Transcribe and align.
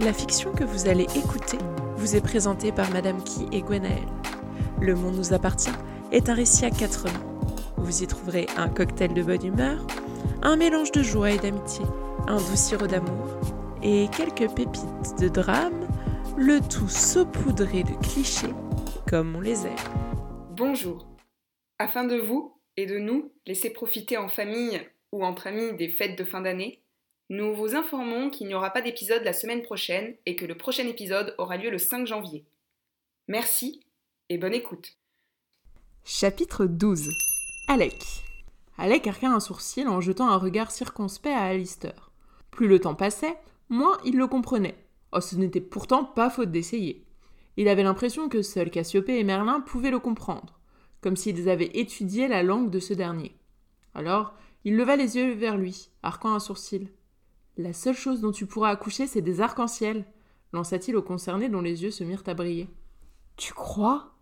La 0.00 0.14
fiction 0.14 0.52
que 0.52 0.64
vous 0.64 0.88
allez 0.88 1.06
écouter 1.14 1.58
vous 1.96 2.16
est 2.16 2.22
présentée 2.22 2.72
par 2.72 2.90
Madame 2.90 3.22
Key 3.22 3.44
et 3.52 3.60
Gwenaël. 3.60 4.08
Le 4.80 4.94
monde 4.94 5.16
nous 5.16 5.34
appartient 5.34 5.68
est 6.10 6.30
un 6.30 6.34
récit 6.34 6.64
à 6.64 6.70
quatre 6.70 7.04
mains. 7.04 7.74
Vous 7.76 8.02
y 8.02 8.06
trouverez 8.06 8.46
un 8.56 8.70
cocktail 8.70 9.12
de 9.12 9.22
bonne 9.22 9.44
humeur, 9.44 9.86
un 10.40 10.56
mélange 10.56 10.90
de 10.92 11.02
joie 11.02 11.32
et 11.32 11.38
d'amitié, 11.38 11.84
un 12.28 12.38
doux 12.38 12.56
sirop 12.56 12.86
d'amour 12.86 13.26
et 13.82 14.08
quelques 14.16 14.50
pépites 14.54 15.20
de 15.20 15.28
drame, 15.28 15.86
le 16.38 16.60
tout 16.60 16.88
saupoudré 16.88 17.82
de 17.82 17.92
clichés 18.02 18.54
comme 19.06 19.36
on 19.36 19.40
les 19.42 19.66
aime. 19.66 19.76
Bonjour. 20.52 21.06
Afin 21.78 22.04
de 22.04 22.16
vous 22.16 22.58
et 22.78 22.86
de 22.86 22.98
nous 22.98 23.34
laisser 23.46 23.68
profiter 23.68 24.16
en 24.16 24.28
famille 24.28 24.80
ou 25.12 25.26
entre 25.26 25.48
amis 25.48 25.74
des 25.76 25.88
fêtes 25.88 26.18
de 26.18 26.24
fin 26.24 26.40
d'année, 26.40 26.84
nous 27.30 27.54
vous 27.54 27.76
informons 27.76 28.28
qu'il 28.28 28.48
n'y 28.48 28.54
aura 28.54 28.70
pas 28.70 28.82
d'épisode 28.82 29.22
la 29.22 29.32
semaine 29.32 29.62
prochaine 29.62 30.16
et 30.26 30.34
que 30.34 30.44
le 30.44 30.56
prochain 30.56 30.86
épisode 30.88 31.36
aura 31.38 31.56
lieu 31.56 31.70
le 31.70 31.78
5 31.78 32.04
janvier. 32.04 32.44
Merci 33.28 33.86
et 34.28 34.36
bonne 34.36 34.52
écoute. 34.52 34.98
Chapitre 36.04 36.66
12 36.66 37.08
Alec. 37.68 37.94
Alec 38.78 39.06
arqua 39.06 39.28
un 39.28 39.38
sourcil 39.38 39.86
en 39.86 40.00
jetant 40.00 40.28
un 40.28 40.38
regard 40.38 40.72
circonspect 40.72 41.32
à 41.32 41.44
Alistair. 41.44 42.10
Plus 42.50 42.66
le 42.66 42.80
temps 42.80 42.96
passait, 42.96 43.38
moins 43.68 43.96
il 44.04 44.16
le 44.16 44.26
comprenait. 44.26 44.84
Oh, 45.12 45.20
ce 45.20 45.36
n'était 45.36 45.60
pourtant 45.60 46.04
pas 46.04 46.30
faute 46.30 46.50
d'essayer. 46.50 47.04
Il 47.56 47.68
avait 47.68 47.84
l'impression 47.84 48.28
que 48.28 48.42
seuls 48.42 48.70
Cassiopée 48.70 49.20
et 49.20 49.24
Merlin 49.24 49.60
pouvaient 49.60 49.92
le 49.92 50.00
comprendre, 50.00 50.58
comme 51.00 51.16
s'ils 51.16 51.48
avaient 51.48 51.70
étudié 51.74 52.26
la 52.26 52.42
langue 52.42 52.70
de 52.70 52.80
ce 52.80 52.92
dernier. 52.92 53.36
Alors, 53.94 54.34
il 54.64 54.74
leva 54.74 54.96
les 54.96 55.16
yeux 55.16 55.32
vers 55.34 55.56
lui, 55.56 55.90
arquant 56.02 56.34
un 56.34 56.40
sourcil. 56.40 56.88
La 57.56 57.72
seule 57.72 57.96
chose 57.96 58.20
dont 58.20 58.32
tu 58.32 58.46
pourras 58.46 58.70
accoucher, 58.70 59.06
c'est 59.06 59.20
des 59.20 59.40
arcs-en-ciel, 59.40 60.04
lança-t-il 60.52 60.96
au 60.96 61.02
concerné 61.02 61.48
dont 61.48 61.60
les 61.60 61.82
yeux 61.82 61.90
se 61.90 62.04
mirent 62.04 62.22
à 62.26 62.34
briller. 62.34 62.68
Tu 63.36 63.52
crois? 63.52 64.14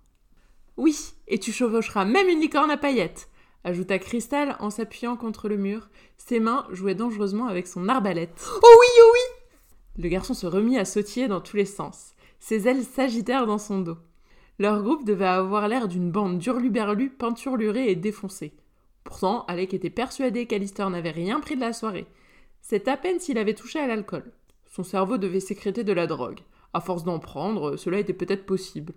Oui, 0.77 1.14
et 1.27 1.38
tu 1.38 1.53
chevaucheras 1.53 2.05
même 2.05 2.28
une 2.28 2.41
licorne 2.41 2.70
à 2.70 2.77
paillettes, 2.77 3.28
ajouta 3.64 3.98
Cristal 3.98 4.56
en 4.61 4.70
s'appuyant 4.70 5.16
contre 5.16 5.48
le 5.48 5.56
mur. 5.56 5.88
Ses 6.16 6.41
mains 6.41 6.66
jouaient 6.70 6.94
dangereusement 6.94 7.47
avec 7.47 7.66
son 7.66 7.88
arbalète. 7.88 8.48
Oh 8.62 8.77
oui, 8.80 8.86
oh 9.03 9.12
oui 9.12 10.03
Le 10.03 10.08
garçon 10.08 10.34
se 10.34 10.47
remit 10.47 10.78
à 10.78 10.84
sautiller 10.84 11.28
dans 11.28 11.41
tous 11.41 11.56
les 11.56 11.64
sens. 11.64 12.14
Ses 12.38 12.69
ailes 12.69 12.84
s'agitèrent 12.84 13.47
dans 13.47 13.58
son 13.58 13.81
dos. 13.81 13.98
Leur 14.58 14.83
groupe 14.83 15.05
devait 15.05 15.27
avoir 15.27 15.69
l'air 15.69 15.88
d'une 15.88 16.10
bande 16.10 16.38
d'hurluberlus 16.38 17.10
peinturlurés 17.10 17.91
et 17.91 17.97
défoncés. 17.97 18.55
Pourtant, 19.05 19.44
Alec 19.47 19.72
était 19.75 19.91
persuadé 19.91 20.47
qu'Alistair 20.47 20.91
n'avait 20.91 21.10
rien 21.10 21.41
pris 21.41 21.55
de 21.55 21.60
la 21.60 21.72
soirée. 21.72 22.06
C'est 22.70 22.86
à 22.86 22.98
peine 22.98 23.19
s'il 23.19 23.38
avait 23.38 23.55
touché 23.55 23.78
à 23.78 23.86
l'alcool. 23.86 24.30
Son 24.66 24.84
cerveau 24.84 25.16
devait 25.16 25.41
sécréter 25.41 25.84
de 25.84 25.92
la 25.94 26.06
drogue. 26.06 26.41
À 26.75 26.83
force 26.83 27.02
d'en 27.02 27.19
prendre, 27.19 27.78
cela 27.78 27.98
était 27.98 28.12
peut-être 28.12 28.44
possible. 28.44 28.92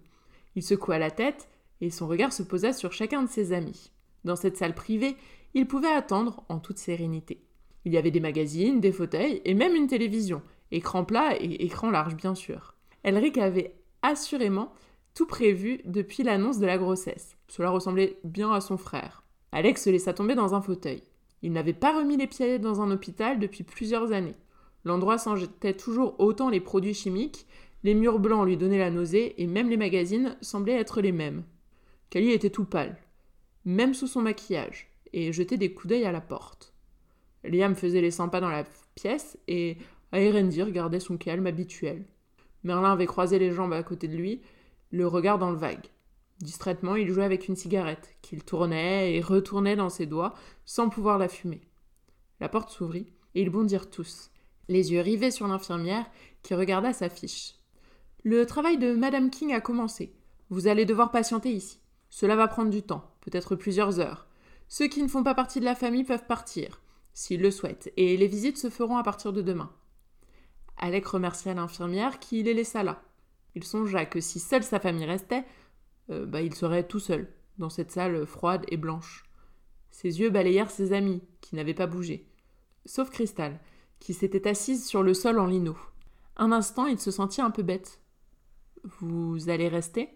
Il 0.58 0.61
secoua 0.61 0.97
la 0.97 1.09
tête, 1.09 1.47
et 1.80 1.89
son 1.89 2.05
regard 2.05 2.33
se 2.33 2.44
posa 2.44 2.73
sur 2.73 2.91
chacun 2.91 3.23
de 3.23 3.30
ses 3.30 3.53
amis. 3.53 3.94
Dans 4.25 4.36
cette 4.36 4.58
salle 4.58 4.75
privée, 4.75 5.16
il 5.53 5.67
pouvait 5.67 5.88
attendre 5.88 6.44
en 6.50 6.59
toute 6.59 6.80
sérénité. 6.80 7.45
Il 7.86 7.94
y 7.94 7.97
avait 7.97 8.11
des 8.11 8.19
magazines, 8.19 8.81
des 8.81 8.91
fauteuils 8.91 9.41
et 9.45 9.53
même 9.53 9.78
une 9.78 9.88
télévision, 9.88 10.41
écran 10.72 11.06
plat 11.06 11.38
et 11.39 11.63
écran 11.63 11.91
large 11.91 12.17
bien 12.17 12.35
sûr. 12.35 12.75
Elric 13.06 13.38
avait 13.38 13.73
assurément 14.02 14.73
tout 15.13 15.28
prévu 15.28 15.80
depuis 15.85 16.23
l'annonce 16.23 16.59
de 16.59 16.66
la 16.66 16.78
grossesse. 16.78 17.38
Cela 17.47 17.69
ressemblait 17.69 18.19
bien 18.25 18.52
à 18.52 18.59
son 18.59 18.75
frère. 18.75 19.23
Alex 19.53 19.85
se 19.85 19.89
laissa 19.89 20.11
tomber 20.11 20.35
dans 20.35 20.56
un 20.56 20.61
fauteuil. 20.61 21.03
Il 21.42 21.53
n'avait 21.53 21.73
pas 21.73 21.97
remis 21.97 22.17
les 22.17 22.28
pieds 22.28 22.59
dans 22.59 22.81
un 22.81 22.92
hôpital 22.92 23.39
depuis 23.39 23.64
plusieurs 23.64 24.11
années. 24.11 24.36
L'endroit 24.84 25.17
sentait 25.17 25.73
toujours 25.73 26.16
autant 26.20 26.50
les 26.50 26.59
produits 26.59 26.94
chimiques, 26.94 27.45
les 27.84 27.94
murs 27.94 28.20
blancs 28.20 28.45
lui 28.45 28.58
donnaient 28.58 28.78
la 28.78 28.92
nausée, 28.92 29.42
et 29.42 29.47
même 29.47 29.69
les 29.69 29.78
magazines 29.78 30.38
semblaient 30.42 30.80
être 30.80 31.02
les 31.02 31.12
mêmes. 31.12 31.44
Cali 32.09 32.31
était 32.31 32.50
tout 32.50 32.66
pâle, 32.66 32.97
même 33.66 33.94
sous 33.94 34.07
son 34.07 34.22
maquillage, 34.22 34.88
et 35.13 35.34
jetait 35.34 35.57
des 35.57 35.74
coups 35.74 35.88
d'œil 35.88 36.06
à 36.06 36.12
la 36.12 36.22
porte. 36.22 36.74
Liam 37.44 37.75
faisait 37.75 38.02
les 38.02 38.12
100 38.12 38.29
pas 38.29 38.41
dans 38.41 38.50
la 38.50 38.66
pièce, 38.96 39.38
et 39.47 39.78
Aerendir 40.12 40.72
gardait 40.72 41.00
son 41.00 41.18
calme 41.18 41.47
habituel. 41.47 42.06
Merlin 42.63 42.91
avait 42.91 43.08
croisé 43.08 43.40
les 43.40 43.52
jambes 43.52 43.73
à 43.73 43.81
côté 43.81 44.08
de 44.08 44.16
lui, 44.16 44.41
le 44.91 45.08
regard 45.08 45.40
dans 45.40 45.52
le 45.52 45.58
vague. 45.58 45.88
Distraitement, 46.41 46.96
il 46.96 47.12
jouait 47.12 47.24
avec 47.24 47.47
une 47.47 47.56
cigarette, 47.56 48.16
qu'il 48.22 48.44
tournait 48.44 49.13
et 49.13 49.22
retournait 49.22 49.75
dans 49.75 49.90
ses 49.90 50.07
doigts, 50.07 50.34
sans 50.66 50.90
pouvoir 50.90 51.18
la 51.18 51.28
fumer. 51.28 51.62
La 52.40 52.50
porte 52.50 52.72
s'ouvrit, 52.72 53.13
et 53.35 53.41
ils 53.41 53.50
bondirent 53.50 53.90
tous, 53.90 54.31
les 54.68 54.91
yeux 54.91 55.02
rivés 55.02 55.31
sur 55.31 55.47
l'infirmière, 55.47 56.06
qui 56.41 56.56
regarda 56.56 56.94
sa 56.94 57.09
fiche. 57.09 57.53
Le 58.24 58.46
travail 58.46 58.78
de 58.78 58.94
Madame 58.94 59.29
King 59.29 59.53
a 59.53 59.62
commencé. 59.62 60.13
Vous 60.50 60.68
allez 60.68 60.85
devoir 60.85 61.12
patienter 61.12 61.52
ici. 61.52 61.79
Cela 62.09 62.35
va 62.35 62.47
prendre 62.47 62.72
du 62.72 62.81
temps, 62.81 63.09
peut-être 63.22 63.56
plusieurs 63.56 64.00
heures. 64.00 64.28
Ceux 64.68 64.88
qui 64.88 65.03
ne 65.03 65.08
font 65.08 65.23
pas 65.23 65.35
partie 65.35 65.59
de 65.59 65.66
la 65.66 65.75
famille 65.75 66.03
peuvent 66.03 66.25
partir, 66.25 66.81
s'ils 67.13 67.41
le 67.41 67.52
souhaitent, 67.52 67.91
et 67.97 68.18
les 68.18 68.28
visites 68.28 68.58
se 68.58 68.69
feront 68.69 68.97
à 68.97 69.03
partir 69.03 69.31
de 69.31 69.41
demain. 69.41 69.72
Alec 70.78 71.06
remercia 71.06 71.53
l'infirmière 71.53 72.19
qui 72.19 72.41
les 72.41 72.53
laissa 72.53 72.84
là. 72.84 73.03
Il 73.53 73.63
songea 73.63 74.06
que 74.06 74.22
si 74.22 74.40
seule 74.40 74.63
sa 74.63 74.79
famille 74.79 75.06
restait, 75.06 75.46
euh, 76.11 76.25
bah, 76.25 76.41
il 76.41 76.53
serait 76.53 76.88
tout 76.88 76.99
seul, 76.99 77.31
dans 77.57 77.69
cette 77.69 77.91
salle 77.91 78.25
froide 78.25 78.66
et 78.67 78.77
blanche. 78.77 79.23
Ses 79.89 80.19
yeux 80.19 80.29
balayèrent 80.29 80.72
ses 80.72 80.94
amis, 80.94 81.22
qui 81.41 81.55
n'avaient 81.55 81.73
pas 81.73 81.88
bougé. 81.88 82.27
Sauf 82.85 83.09
Cristal, 83.09 83.59
qui 83.99 84.13
s'était 84.13 84.47
assise 84.47 84.85
sur 84.85 85.03
le 85.03 85.13
sol 85.13 85.39
en 85.39 85.45
lino. 85.45 85.75
Un 86.38 86.51
instant, 86.51 86.88
il 86.88 86.99
se 86.99 87.11
sentit 87.11 87.41
un 87.41 87.51
peu 87.51 87.61
bête. 87.61 87.99
Vous 88.83 89.49
allez 89.49 89.67
rester? 89.67 90.09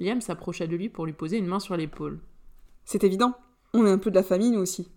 Liam 0.00 0.20
s'approcha 0.20 0.66
de 0.66 0.76
lui 0.76 0.88
pour 0.88 1.06
lui 1.06 1.12
poser 1.12 1.38
une 1.38 1.46
main 1.46 1.60
sur 1.60 1.76
l'épaule. 1.76 2.20
C'est 2.84 3.04
évident. 3.04 3.34
On 3.74 3.84
est 3.84 3.90
un 3.90 3.98
peu 3.98 4.10
de 4.10 4.14
la 4.14 4.22
famille, 4.22 4.50
nous 4.50 4.60
aussi. 4.60 4.88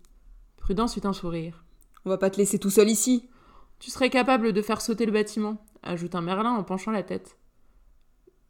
Prudence 0.56 0.96
eut 0.96 1.06
un 1.06 1.12
sourire. 1.12 1.64
On 2.04 2.10
va 2.10 2.18
pas 2.18 2.30
te 2.30 2.38
laisser 2.38 2.58
tout 2.58 2.70
seul 2.70 2.88
ici. 2.88 3.28
Tu 3.78 3.90
serais 3.90 4.10
capable 4.10 4.52
de 4.52 4.62
faire 4.62 4.80
sauter 4.80 5.06
le 5.06 5.12
bâtiment, 5.12 5.64
ajouta 5.82 6.20
Merlin 6.20 6.52
en 6.52 6.64
penchant 6.64 6.90
la 6.90 7.02
tête. 7.02 7.38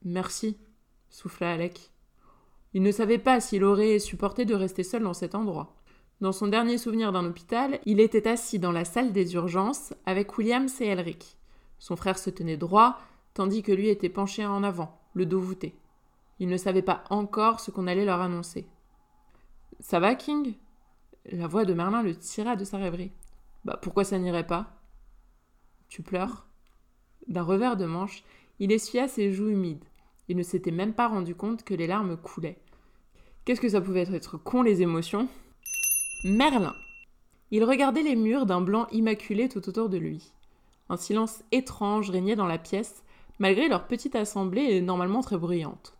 Merci, 0.04 0.58
souffla 1.10 1.52
Alec. 1.52 1.90
Il 2.72 2.82
ne 2.82 2.92
savait 2.92 3.18
pas 3.18 3.40
s'il 3.40 3.64
aurait 3.64 3.98
supporté 3.98 4.44
de 4.44 4.54
rester 4.54 4.82
seul 4.82 5.02
dans 5.02 5.14
cet 5.14 5.34
endroit. 5.34 5.76
Dans 6.20 6.32
son 6.32 6.46
dernier 6.46 6.78
souvenir 6.78 7.12
d'un 7.12 7.24
hôpital, 7.24 7.80
il 7.84 7.98
était 7.98 8.28
assis 8.28 8.58
dans 8.58 8.72
la 8.72 8.84
salle 8.84 9.12
des 9.12 9.34
urgences 9.34 9.92
avec 10.06 10.38
William 10.38 10.66
et 10.80 10.86
Elric. 10.86 11.36
Son 11.78 11.96
frère 11.96 12.18
se 12.18 12.30
tenait 12.30 12.56
droit, 12.56 12.98
tandis 13.34 13.62
que 13.62 13.72
lui 13.72 13.88
était 13.88 14.08
penché 14.08 14.44
en 14.44 14.62
avant, 14.62 15.00
le 15.14 15.26
dos 15.26 15.40
voûté. 15.40 15.74
Il 16.38 16.48
ne 16.48 16.56
savait 16.56 16.82
pas 16.82 17.04
encore 17.10 17.60
ce 17.60 17.70
qu'on 17.70 17.86
allait 17.86 18.04
leur 18.04 18.20
annoncer. 18.20 18.66
Ça 19.80 19.98
va, 19.98 20.14
King? 20.14 20.54
La 21.24 21.46
voix 21.46 21.64
de 21.64 21.74
Merlin 21.74 22.02
le 22.02 22.14
tira 22.14 22.54
de 22.54 22.64
sa 22.64 22.78
rêverie. 22.78 23.12
Bah 23.64 23.78
pourquoi 23.80 24.04
ça 24.04 24.18
n'irait 24.18 24.46
pas 24.46 24.80
Tu 25.88 26.02
pleures? 26.02 26.46
D'un 27.28 27.42
revers 27.42 27.76
de 27.76 27.84
manche, 27.84 28.24
il 28.58 28.72
essuya 28.72 29.08
ses 29.08 29.32
joues 29.32 29.48
humides. 29.48 29.84
Il 30.30 30.36
ne 30.36 30.44
s'était 30.44 30.70
même 30.70 30.92
pas 30.92 31.08
rendu 31.08 31.34
compte 31.34 31.64
que 31.64 31.74
les 31.74 31.88
larmes 31.88 32.16
coulaient. 32.16 32.60
Qu'est-ce 33.44 33.60
que 33.60 33.68
ça 33.68 33.80
pouvait 33.80 34.14
être 34.14 34.38
con 34.38 34.62
les 34.62 34.80
émotions? 34.80 35.26
Merlin. 36.22 36.76
Il 37.50 37.64
regardait 37.64 38.04
les 38.04 38.14
murs 38.14 38.46
d'un 38.46 38.60
blanc 38.60 38.86
immaculé 38.92 39.48
tout 39.48 39.68
autour 39.68 39.88
de 39.88 39.98
lui. 39.98 40.30
Un 40.88 40.96
silence 40.96 41.42
étrange 41.50 42.10
régnait 42.10 42.36
dans 42.36 42.46
la 42.46 42.58
pièce, 42.58 43.02
malgré 43.40 43.66
leur 43.66 43.88
petite 43.88 44.14
assemblée 44.14 44.80
normalement 44.80 45.20
très 45.20 45.36
bruyante. 45.36 45.96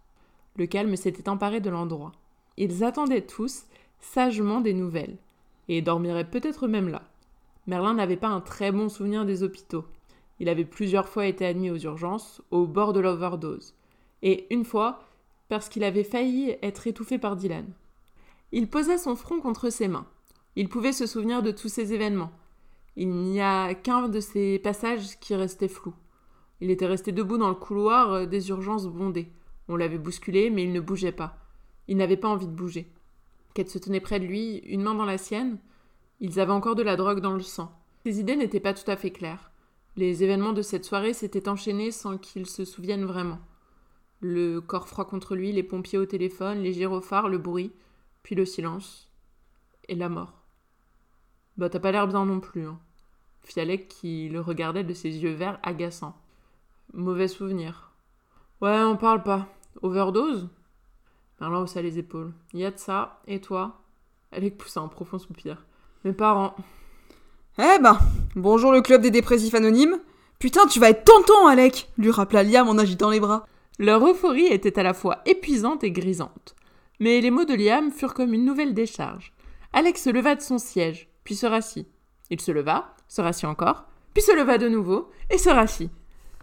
Le 0.55 0.67
calme 0.69 0.95
s'était 0.95 1.29
emparé 1.29 1.59
de 1.59 1.71
l'endroit. 1.71 2.13
Ils 2.57 2.85
attendaient 2.85 3.27
tous, 3.27 3.65
sagement, 3.99 4.61
des 4.61 4.75
nouvelles, 4.75 5.17
et 5.67 5.83
dormiraient 5.83 6.31
peut-être 6.31 6.69
même 6.69 6.89
là. 6.89 7.03
Merlin 7.67 7.95
n'avait 7.95 8.17
pas 8.17 8.29
un 8.29 8.41
très 8.41 8.71
bon 8.71 8.89
souvenir 8.89 9.27
des 9.27 9.43
hôpitaux. 9.43 9.87
Il 10.39 10.49
avait 10.49 10.65
plusieurs 10.65 11.09
fois 11.09 11.27
été 11.27 11.45
admis 11.45 11.73
aux 11.73 11.79
urgences, 11.79 12.43
au 12.53 12.69
bord 12.69 12.93
de 12.93 13.01
l'overdose 13.01 13.75
et 14.23 14.53
une 14.53 14.65
fois, 14.65 15.01
parce 15.49 15.69
qu'il 15.69 15.85
avait 15.85 16.05
failli 16.05 16.57
être 16.63 16.87
étouffé 16.87 17.19
par 17.19 17.37
Dylan. 17.37 17.67
Il 18.53 18.69
posa 18.69 18.99
son 18.99 19.17
front 19.17 19.41
contre 19.41 19.71
ses 19.71 19.89
mains. 19.89 20.07
Il 20.57 20.69
pouvait 20.69 20.93
se 20.93 21.07
souvenir 21.07 21.43
de 21.43 21.51
tous 21.51 21.69
ces 21.69 21.93
événements. 21.93 22.33
Il 22.97 23.11
n'y 23.11 23.41
a 23.41 23.75
qu'un 23.75 24.09
de 24.09 24.21
ces 24.21 24.59
passages 24.59 25.19
qui 25.21 25.35
restait 25.35 25.69
flou. 25.69 25.95
Il 26.61 26.71
était 26.71 26.87
resté 26.87 27.13
debout 27.13 27.39
dans 27.39 27.49
le 27.49 27.55
couloir 27.55 28.27
des 28.27 28.51
urgences 28.51 28.87
bondées. 28.87 29.31
On 29.69 29.77
l'avait 29.77 29.99
bousculé, 29.99 30.51
mais 30.51 30.65
il 30.65 30.73
ne 30.73 30.81
bougeait 30.81 31.13
pas. 31.13 31.39
Il 31.89 31.97
n'avait 31.97 32.17
pas 32.17 32.29
envie 32.29 32.49
de 32.49 32.53
bouger. 32.53 32.91
Kate 33.55 33.69
se 33.69 33.79
tenait 33.79 34.01
près 34.01 34.21
de 34.21 34.27
lui, 34.27 34.59
une 34.59 34.83
main 34.83 34.95
dans 34.95 35.05
la 35.05 35.19
sienne. 35.19 35.59
Ils 36.21 36.39
avaient 36.39 36.53
encore 36.53 36.75
de 36.75 36.83
la 36.83 36.97
drogue 36.97 37.21
dans 37.21 37.33
le 37.33 37.41
sang. 37.41 37.73
Ses 38.05 38.21
idées 38.21 38.37
n'étaient 38.37 38.61
pas 38.61 38.75
tout 38.75 38.89
à 38.91 38.97
fait 38.97 39.11
claires. 39.11 39.51
Les 39.97 40.23
événements 40.23 40.53
de 40.53 40.63
cette 40.63 40.85
soirée 40.85 41.15
s'étaient 41.15 41.49
enchaînés 41.49 41.91
sans 41.91 42.19
qu'il 42.19 42.47
se 42.47 42.65
souvienne 42.65 43.05
vraiment 43.05 43.39
le 44.21 44.61
corps 44.61 44.89
froid 44.89 45.05
contre 45.05 45.35
lui, 45.35 45.53
les 45.53 45.63
pompiers 45.63 45.99
au 45.99 46.07
téléphone, 46.07 46.59
les 46.63 46.73
gyrophares, 46.73 47.29
le 47.29 47.39
bruit, 47.39 47.73
puis 48.23 48.35
le 48.35 48.45
silence, 48.45 49.11
et 49.89 49.95
la 49.95 50.09
mort. 50.09 50.45
Bah 51.57 51.69
t'as 51.69 51.81
pas 51.81 51.93
l'air 51.93 52.07
bien 52.07 52.25
non 52.27 52.41
plus, 52.41 52.67
hein. 52.67 52.79
Fialek 53.43 53.89
qui 53.89 54.29
le 54.29 54.41
regardait 54.41 54.85
de 54.85 54.95
ses 54.95 55.11
yeux 55.11 55.33
verts 55.33 55.59
agaçants. 55.63 56.17
Mauvais 56.93 57.29
souvenir. 57.29 57.93
Ouais, 58.61 58.79
on 58.83 58.97
parle 58.97 59.23
pas. 59.23 59.49
Overdose? 59.83 60.49
Merlin 61.41 61.61
haussa 61.61 61.81
les 61.81 61.99
épaules. 61.99 62.35
Y 62.53 62.65
a 62.65 62.71
de 62.71 62.79
ça, 62.79 63.21
et 63.27 63.41
toi? 63.41 63.81
Alec 64.33 64.59
poussa 64.59 64.81
un 64.81 64.89
profond 64.89 65.19
soupir. 65.19 65.65
Mes 66.05 66.13
parents. 66.13 66.55
Eh 67.59 67.79
ben, 67.83 67.99
bonjour 68.37 68.73
le 68.73 68.83
club 68.83 69.03
des 69.03 69.11
dépressifs 69.11 69.55
anonymes. 69.55 69.99
Putain, 70.39 70.67
tu 70.67 70.81
vas 70.81 70.91
être 70.91 71.05
tonton, 71.05 71.47
Alec 71.47 71.91
lui 71.99 72.11
rappela 72.11 72.43
Liam 72.43 72.69
en 72.69 72.79
agitant 72.79 73.11
les 73.11 73.21
bras. 73.21 73.47
Leur 73.81 74.07
euphorie 74.07 74.45
était 74.45 74.79
à 74.79 74.83
la 74.83 74.93
fois 74.93 75.23
épuisante 75.25 75.85
et 75.85 75.91
grisante. 75.91 76.55
Mais 76.99 77.19
les 77.23 77.31
mots 77.31 77.47
de 77.47 77.55
Liam 77.55 77.91
furent 77.91 78.13
comme 78.13 78.35
une 78.35 78.45
nouvelle 78.45 78.75
décharge. 78.75 79.33
Alex 79.73 80.03
se 80.03 80.11
leva 80.11 80.35
de 80.35 80.43
son 80.43 80.59
siège, 80.59 81.09
puis 81.25 81.35
se 81.35 81.47
rassit. 81.47 81.89
Il 82.29 82.43
se 82.43 82.53
leva, 82.53 82.95
se 83.09 83.23
rassit 83.23 83.47
encore, 83.47 83.87
puis 84.13 84.23
se 84.23 84.37
leva 84.37 84.59
de 84.59 84.69
nouveau 84.69 85.09
et 85.31 85.39
se 85.39 85.49
rassit. 85.49 85.91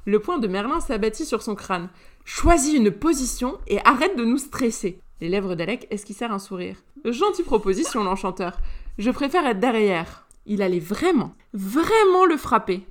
Le 0.05 0.17
poing 0.17 0.39
de 0.39 0.47
Merlin 0.47 0.79
s'abattit 0.79 1.27
sur 1.27 1.43
son 1.43 1.53
crâne. 1.53 1.89
Choisis 2.25 2.73
une 2.73 2.89
position 2.89 3.59
et 3.67 3.77
arrête 3.85 4.17
de 4.17 4.25
nous 4.25 4.39
stresser. 4.39 4.99
Les 5.21 5.29
lèvres 5.29 5.53
d'Alec 5.53 5.85
esquissèrent 5.91 6.33
un 6.33 6.39
sourire. 6.39 6.81
Gentille 7.05 7.45
proposition, 7.45 8.03
l'enchanteur. 8.03 8.57
Je 8.97 9.11
préfère 9.11 9.45
être 9.45 9.59
derrière. 9.59 10.25
Il 10.47 10.63
allait 10.63 10.79
vraiment, 10.79 11.35
vraiment 11.53 12.25
le 12.25 12.37
frapper. 12.37 12.87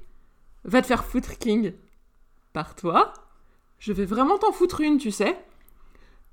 Va 0.62 0.82
te 0.82 0.86
faire 0.86 1.04
foutre, 1.04 1.36
King. 1.36 1.72
Par 2.52 2.76
toi 2.76 3.12
Je 3.86 3.92
vais 3.92 4.04
vraiment 4.04 4.36
t'en 4.36 4.50
foutre 4.50 4.80
une, 4.80 4.98
tu 4.98 5.12
sais. 5.12 5.38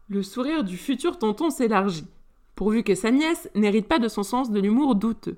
Le 0.10 0.24
sourire 0.24 0.64
du 0.64 0.76
futur 0.76 1.20
tonton 1.20 1.52
s'élargit, 1.52 2.08
pourvu 2.56 2.82
que 2.82 2.96
sa 2.96 3.12
nièce 3.12 3.48
n'hérite 3.54 3.88
pas 3.88 4.00
de 4.00 4.08
son 4.08 4.24
sens 4.24 4.50
de 4.50 4.60
l'humour 4.60 4.96
douteux. 4.96 5.38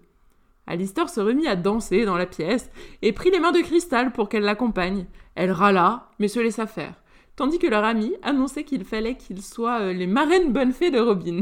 Alistair 0.66 1.10
se 1.10 1.20
remit 1.20 1.46
à 1.46 1.58
danser 1.58 2.06
dans 2.06 2.16
la 2.16 2.26
pièce 2.26 2.72
et 3.02 3.12
prit 3.12 3.32
les 3.32 3.42
mains 3.42 3.52
de 3.52 3.60
Cristal 3.60 4.14
pour 4.14 4.30
qu'elle 4.30 4.44
l'accompagne. 4.44 5.08
Elle 5.36 5.52
râla, 5.52 6.08
mais 6.18 6.30
se 6.30 6.40
laissa 6.40 6.68
faire, 6.68 6.96
tandis 7.36 7.60
que 7.60 7.68
leur 7.68 7.84
ami 7.84 8.14
annonçait 8.24 8.64
qu'il 8.64 8.86
fallait 8.86 9.18
qu'ils 9.18 9.44
soient 9.44 9.82
euh, 9.82 9.92
les 9.92 10.08
marraines 10.08 10.54
bonnes 10.54 10.72
fées 10.72 10.92
de 10.92 11.00
Robin. 11.02 11.42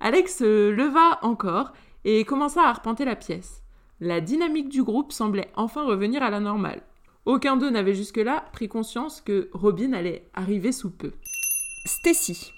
Alex 0.00 0.38
se 0.38 0.70
leva 0.70 1.18
encore 1.20 1.74
et 2.06 2.24
commença 2.24 2.62
à 2.62 2.70
arpenter 2.70 3.04
la 3.04 3.16
pièce. 3.16 3.62
La 4.00 4.22
dynamique 4.22 4.70
du 4.70 4.82
groupe 4.82 5.12
semblait 5.12 5.52
enfin 5.56 5.84
revenir 5.84 6.22
à 6.22 6.30
la 6.30 6.40
normale. 6.40 6.80
Aucun 7.28 7.58
d'eux 7.58 7.68
n'avait 7.68 7.94
jusque-là 7.94 8.46
pris 8.54 8.68
conscience 8.68 9.20
que 9.20 9.50
Robin 9.52 9.92
allait 9.92 10.26
arriver 10.32 10.72
sous 10.72 10.88
peu. 10.88 11.12
Stacy. 11.84 12.54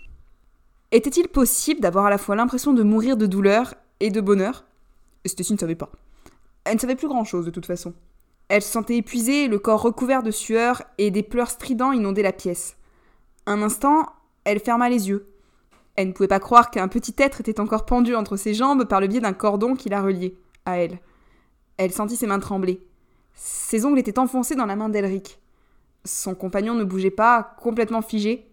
Était-il 0.93 1.27
possible 1.27 1.81
d'avoir 1.81 2.07
à 2.07 2.11
la 2.11 2.19
fois 2.19 2.37
l'impression 2.37 2.73
de 2.73 2.85
mourir 2.85 3.17
de 3.17 3.27
douleur 3.27 3.75
et 3.99 4.11
de 4.11 4.21
bonheur? 4.21 4.65
Stacy 5.27 5.55
ne 5.55 5.59
savait 5.59 5.75
pas. 5.75 5.91
Elle 6.63 6.77
ne 6.77 6.79
savait 6.79 6.95
plus 6.95 7.09
grand-chose 7.09 7.45
de 7.47 7.51
toute 7.51 7.67
façon. 7.67 7.95
Elle 8.47 8.63
se 8.63 8.71
sentait 8.71 8.99
épuisée, 8.99 9.49
le 9.49 9.59
corps 9.59 9.83
recouvert 9.83 10.23
de 10.23 10.31
sueur 10.31 10.85
et 10.99 11.11
des 11.11 11.25
pleurs 11.25 11.51
stridents 11.51 11.91
inondaient 11.91 12.23
la 12.23 12.33
pièce. 12.33 12.77
Un 13.47 13.63
instant, 13.63 14.07
elle 14.45 14.61
ferma 14.61 14.89
les 14.89 15.09
yeux. 15.09 15.27
Elle 15.97 16.07
ne 16.07 16.13
pouvait 16.13 16.29
pas 16.29 16.39
croire 16.39 16.71
qu'un 16.71 16.87
petit 16.87 17.17
être 17.19 17.41
était 17.41 17.59
encore 17.59 17.87
pendu 17.87 18.15
entre 18.15 18.37
ses 18.37 18.55
jambes 18.55 18.85
par 18.85 19.01
le 19.01 19.09
biais 19.09 19.19
d'un 19.19 19.33
cordon 19.33 19.75
qui 19.75 19.89
la 19.89 20.01
reliait 20.01 20.37
à 20.65 20.79
elle. 20.79 21.01
Elle 21.77 21.91
sentit 21.91 22.15
ses 22.15 22.29
mains 22.29 22.39
trembler. 22.39 22.81
Ses 23.35 23.85
ongles 23.85 23.99
étaient 23.99 24.19
enfoncés 24.19 24.57
dans 24.57 24.67
la 24.67 24.77
main 24.77 24.89
d'Elric. 24.89 25.39
Son 26.05 26.35
compagnon 26.35 26.75
ne 26.75 26.85
bougeait 26.85 27.11
pas, 27.11 27.57
complètement 27.61 28.03
figé. 28.03 28.51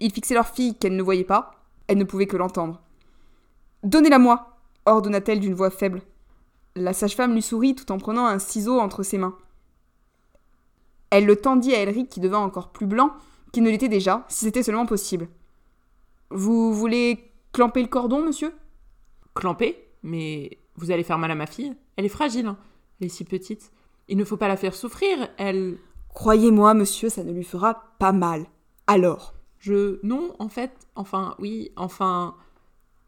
Il 0.00 0.12
fixait 0.12 0.34
leur 0.34 0.48
fille 0.48 0.74
qu'elle 0.74 0.96
ne 0.96 1.02
voyait 1.02 1.24
pas. 1.24 1.52
Elle 1.86 1.98
ne 1.98 2.04
pouvait 2.04 2.26
que 2.26 2.36
l'entendre. 2.36 2.80
Donnez-la 3.82 4.18
moi 4.18 4.52
ordonna-t-elle 4.86 5.40
d'une 5.40 5.54
voix 5.54 5.70
faible. 5.70 6.02
La 6.74 6.92
sage-femme 6.92 7.34
lui 7.34 7.42
sourit 7.42 7.74
tout 7.74 7.90
en 7.92 7.98
prenant 7.98 8.26
un 8.26 8.38
ciseau 8.38 8.80
entre 8.80 9.02
ses 9.02 9.18
mains. 9.18 9.36
Elle 11.10 11.26
le 11.26 11.36
tendit 11.36 11.74
à 11.74 11.80
Elric 11.80 12.08
qui 12.08 12.20
devint 12.20 12.38
encore 12.38 12.72
plus 12.72 12.86
blanc 12.86 13.12
qu'il 13.52 13.62
ne 13.62 13.70
l'était 13.70 13.88
déjà, 13.88 14.24
si 14.28 14.46
c'était 14.46 14.62
seulement 14.62 14.86
possible. 14.86 15.28
Vous 16.30 16.72
voulez 16.72 17.30
clamper 17.52 17.82
le 17.82 17.88
cordon, 17.88 18.24
monsieur? 18.24 18.54
Clamper? 19.34 19.76
Mais 20.02 20.58
vous 20.76 20.90
allez 20.90 21.04
faire 21.04 21.18
mal 21.18 21.30
à 21.30 21.34
ma 21.34 21.46
fille? 21.46 21.76
Elle 21.96 22.06
est 22.06 22.08
fragile, 22.08 22.46
hein. 22.46 22.56
elle 23.00 23.08
est 23.08 23.10
si 23.10 23.24
petite. 23.24 23.70
Il 24.12 24.18
ne 24.18 24.24
faut 24.24 24.36
pas 24.36 24.46
la 24.46 24.58
faire 24.58 24.74
souffrir, 24.74 25.30
elle. 25.38 25.78
Croyez-moi, 26.10 26.74
monsieur, 26.74 27.08
ça 27.08 27.24
ne 27.24 27.32
lui 27.32 27.44
fera 27.44 27.94
pas 27.98 28.12
mal. 28.12 28.44
Alors 28.86 29.32
Je. 29.58 29.98
Non, 30.02 30.36
en 30.38 30.50
fait, 30.50 30.70
enfin, 30.96 31.34
oui, 31.38 31.72
enfin. 31.76 32.36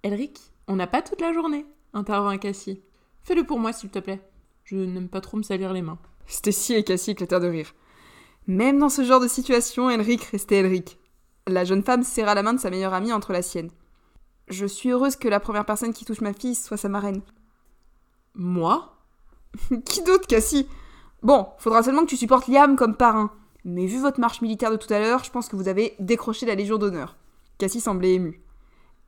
Elric, 0.02 0.40
on 0.66 0.76
n'a 0.76 0.86
pas 0.86 1.02
toute 1.02 1.20
la 1.20 1.34
journée, 1.34 1.66
intervint 1.92 2.38
Cassie. 2.38 2.80
Fais-le 3.22 3.44
pour 3.44 3.58
moi, 3.58 3.74
s'il 3.74 3.90
te 3.90 3.98
plaît. 3.98 4.26
Je 4.64 4.76
n'aime 4.76 5.10
pas 5.10 5.20
trop 5.20 5.36
me 5.36 5.42
salir 5.42 5.74
les 5.74 5.82
mains. 5.82 5.98
Stacy 6.26 6.72
et 6.72 6.84
Cassie 6.84 7.10
éclatèrent 7.10 7.40
de 7.40 7.48
rire. 7.48 7.74
Même 8.46 8.78
dans 8.78 8.88
ce 8.88 9.04
genre 9.04 9.20
de 9.20 9.28
situation, 9.28 9.90
Elric 9.90 10.24
restait 10.24 10.60
Elric. 10.60 10.98
La 11.46 11.66
jeune 11.66 11.84
femme 11.84 12.02
serra 12.02 12.34
la 12.34 12.42
main 12.42 12.54
de 12.54 12.60
sa 12.60 12.70
meilleure 12.70 12.94
amie 12.94 13.12
entre 13.12 13.34
la 13.34 13.42
sienne. 13.42 13.70
Je 14.48 14.64
suis 14.64 14.88
heureuse 14.88 15.16
que 15.16 15.28
la 15.28 15.38
première 15.38 15.66
personne 15.66 15.92
qui 15.92 16.06
touche 16.06 16.22
ma 16.22 16.32
fille 16.32 16.54
soit 16.54 16.78
sa 16.78 16.88
marraine. 16.88 17.20
Moi? 18.34 18.96
Qui 19.84 20.02
d'autre, 20.02 20.26
Cassie? 20.26 20.66
Bon, 21.24 21.48
faudra 21.56 21.82
seulement 21.82 22.02
que 22.02 22.10
tu 22.10 22.18
supportes 22.18 22.48
Liam 22.48 22.76
comme 22.76 22.94
parrain. 22.94 23.30
Mais 23.64 23.86
vu 23.86 23.98
votre 23.98 24.20
marche 24.20 24.42
militaire 24.42 24.70
de 24.70 24.76
tout 24.76 24.92
à 24.92 24.98
l'heure, 24.98 25.24
je 25.24 25.30
pense 25.30 25.48
que 25.48 25.56
vous 25.56 25.68
avez 25.68 25.96
décroché 25.98 26.44
la 26.44 26.54
Légion 26.54 26.76
d'honneur. 26.76 27.16
Cassie 27.56 27.80
semblait 27.80 28.12
émue. 28.12 28.42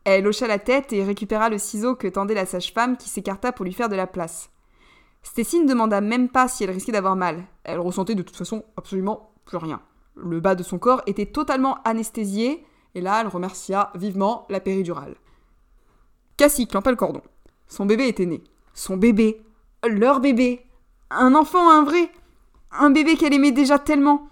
Elle 0.04 0.26
hocha 0.26 0.46
la 0.46 0.58
tête 0.58 0.94
et 0.94 1.04
récupéra 1.04 1.50
le 1.50 1.58
ciseau 1.58 1.94
que 1.94 2.08
tendait 2.08 2.32
la 2.32 2.46
sage-femme 2.46 2.96
qui 2.96 3.10
s'écarta 3.10 3.52
pour 3.52 3.66
lui 3.66 3.74
faire 3.74 3.90
de 3.90 3.96
la 3.96 4.06
place. 4.06 4.50
Stacy 5.22 5.60
ne 5.60 5.68
demanda 5.68 6.00
même 6.00 6.30
pas 6.30 6.48
si 6.48 6.64
elle 6.64 6.70
risquait 6.70 6.92
d'avoir 6.92 7.16
mal. 7.16 7.44
Elle 7.64 7.80
ressentait 7.80 8.14
de 8.14 8.22
toute 8.22 8.36
façon 8.36 8.64
absolument 8.78 9.32
plus 9.44 9.58
rien. 9.58 9.82
Le 10.14 10.40
bas 10.40 10.54
de 10.54 10.62
son 10.62 10.78
corps 10.78 11.02
était 11.06 11.26
totalement 11.26 11.82
anesthésié, 11.84 12.64
et 12.94 13.00
là 13.02 13.20
elle 13.20 13.28
remercia 13.28 13.90
vivement 13.94 14.46
la 14.48 14.60
péridurale. 14.60 15.16
Cassie 16.38 16.66
clampa 16.66 16.90
le 16.90 16.96
cordon. 16.96 17.22
Son 17.66 17.84
bébé 17.84 18.08
était 18.08 18.24
né. 18.24 18.42
Son 18.72 18.96
bébé. 18.96 19.42
Leur 19.86 20.20
bébé. 20.20 20.65
Un 21.10 21.34
enfant, 21.36 21.70
un 21.70 21.84
vrai. 21.84 22.10
Un 22.72 22.90
bébé 22.90 23.16
qu'elle 23.16 23.32
aimait 23.34 23.52
déjà 23.52 23.78
tellement. 23.78 24.28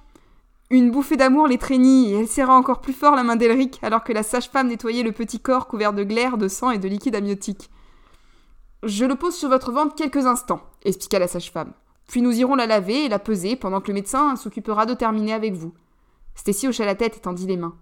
Une 0.71 0.91
bouffée 0.91 1.17
d'amour 1.17 1.47
l'étreignit 1.47 2.11
et 2.11 2.19
elle 2.19 2.27
serra 2.27 2.57
encore 2.57 2.81
plus 2.81 2.93
fort 2.93 3.15
la 3.15 3.23
main 3.23 3.37
d'Elric 3.37 3.79
alors 3.83 4.03
que 4.03 4.13
la 4.13 4.25
sage-femme 4.25 4.69
nettoyait 4.69 5.05
le 5.05 5.13
petit 5.13 5.39
corps 5.39 5.69
couvert 5.69 5.93
de 5.93 6.03
glaire, 6.03 6.37
de 6.37 6.49
sang 6.49 6.71
et 6.71 6.79
de 6.79 6.89
liquide 6.89 7.15
amniotique. 7.15 7.71
Je 8.83 9.05
le 9.05 9.15
pose 9.15 9.37
sur 9.37 9.49
votre 9.49 9.71
ventre 9.71 9.95
quelques 9.95 10.27
instants, 10.27 10.63
expliqua 10.85 11.21
la 11.21 11.29
sage-femme. 11.29 11.73
Puis 12.09 12.23
nous 12.23 12.33
irons 12.33 12.57
la 12.57 12.67
laver 12.67 13.05
et 13.05 13.09
la 13.09 13.21
peser 13.21 13.55
pendant 13.55 13.81
que 13.81 13.89
le 13.89 13.95
médecin 13.95 14.35
s'occupera 14.35 14.85
de 14.85 14.95
terminer 14.95 15.33
avec 15.33 15.55
vous. 15.55 15.73
Stacy 16.35 16.67
hocha 16.67 16.85
la 16.85 16.97
tête 16.97 17.19
et 17.19 17.21
tendit 17.21 17.47
les 17.47 17.57
mains. 17.57 17.77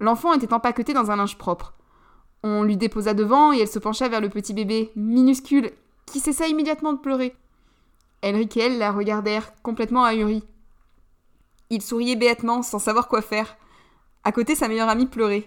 L'enfant 0.00 0.32
était 0.32 0.52
empaqueté 0.52 0.94
dans 0.94 1.12
un 1.12 1.16
linge 1.16 1.38
propre. 1.38 1.74
On 2.42 2.64
lui 2.64 2.76
déposa 2.76 3.14
devant 3.14 3.52
et 3.52 3.60
elle 3.60 3.68
se 3.68 3.78
pencha 3.78 4.08
vers 4.08 4.20
le 4.20 4.28
petit 4.28 4.52
bébé, 4.52 4.90
minuscule, 4.96 5.70
qui 6.06 6.18
cessa 6.18 6.48
immédiatement 6.48 6.92
de 6.92 6.98
pleurer. 6.98 7.36
Elric 8.22 8.56
et 8.56 8.60
elle 8.60 8.78
la 8.78 8.92
regardèrent, 8.92 9.52
complètement 9.62 10.04
ahuris. 10.04 10.44
Il 11.70 11.82
souriait 11.82 12.16
béatement, 12.16 12.62
sans 12.62 12.78
savoir 12.78 13.08
quoi 13.08 13.22
faire. 13.22 13.56
À 14.24 14.32
côté, 14.32 14.54
sa 14.54 14.68
meilleure 14.68 14.88
amie 14.88 15.06
pleurait. 15.06 15.46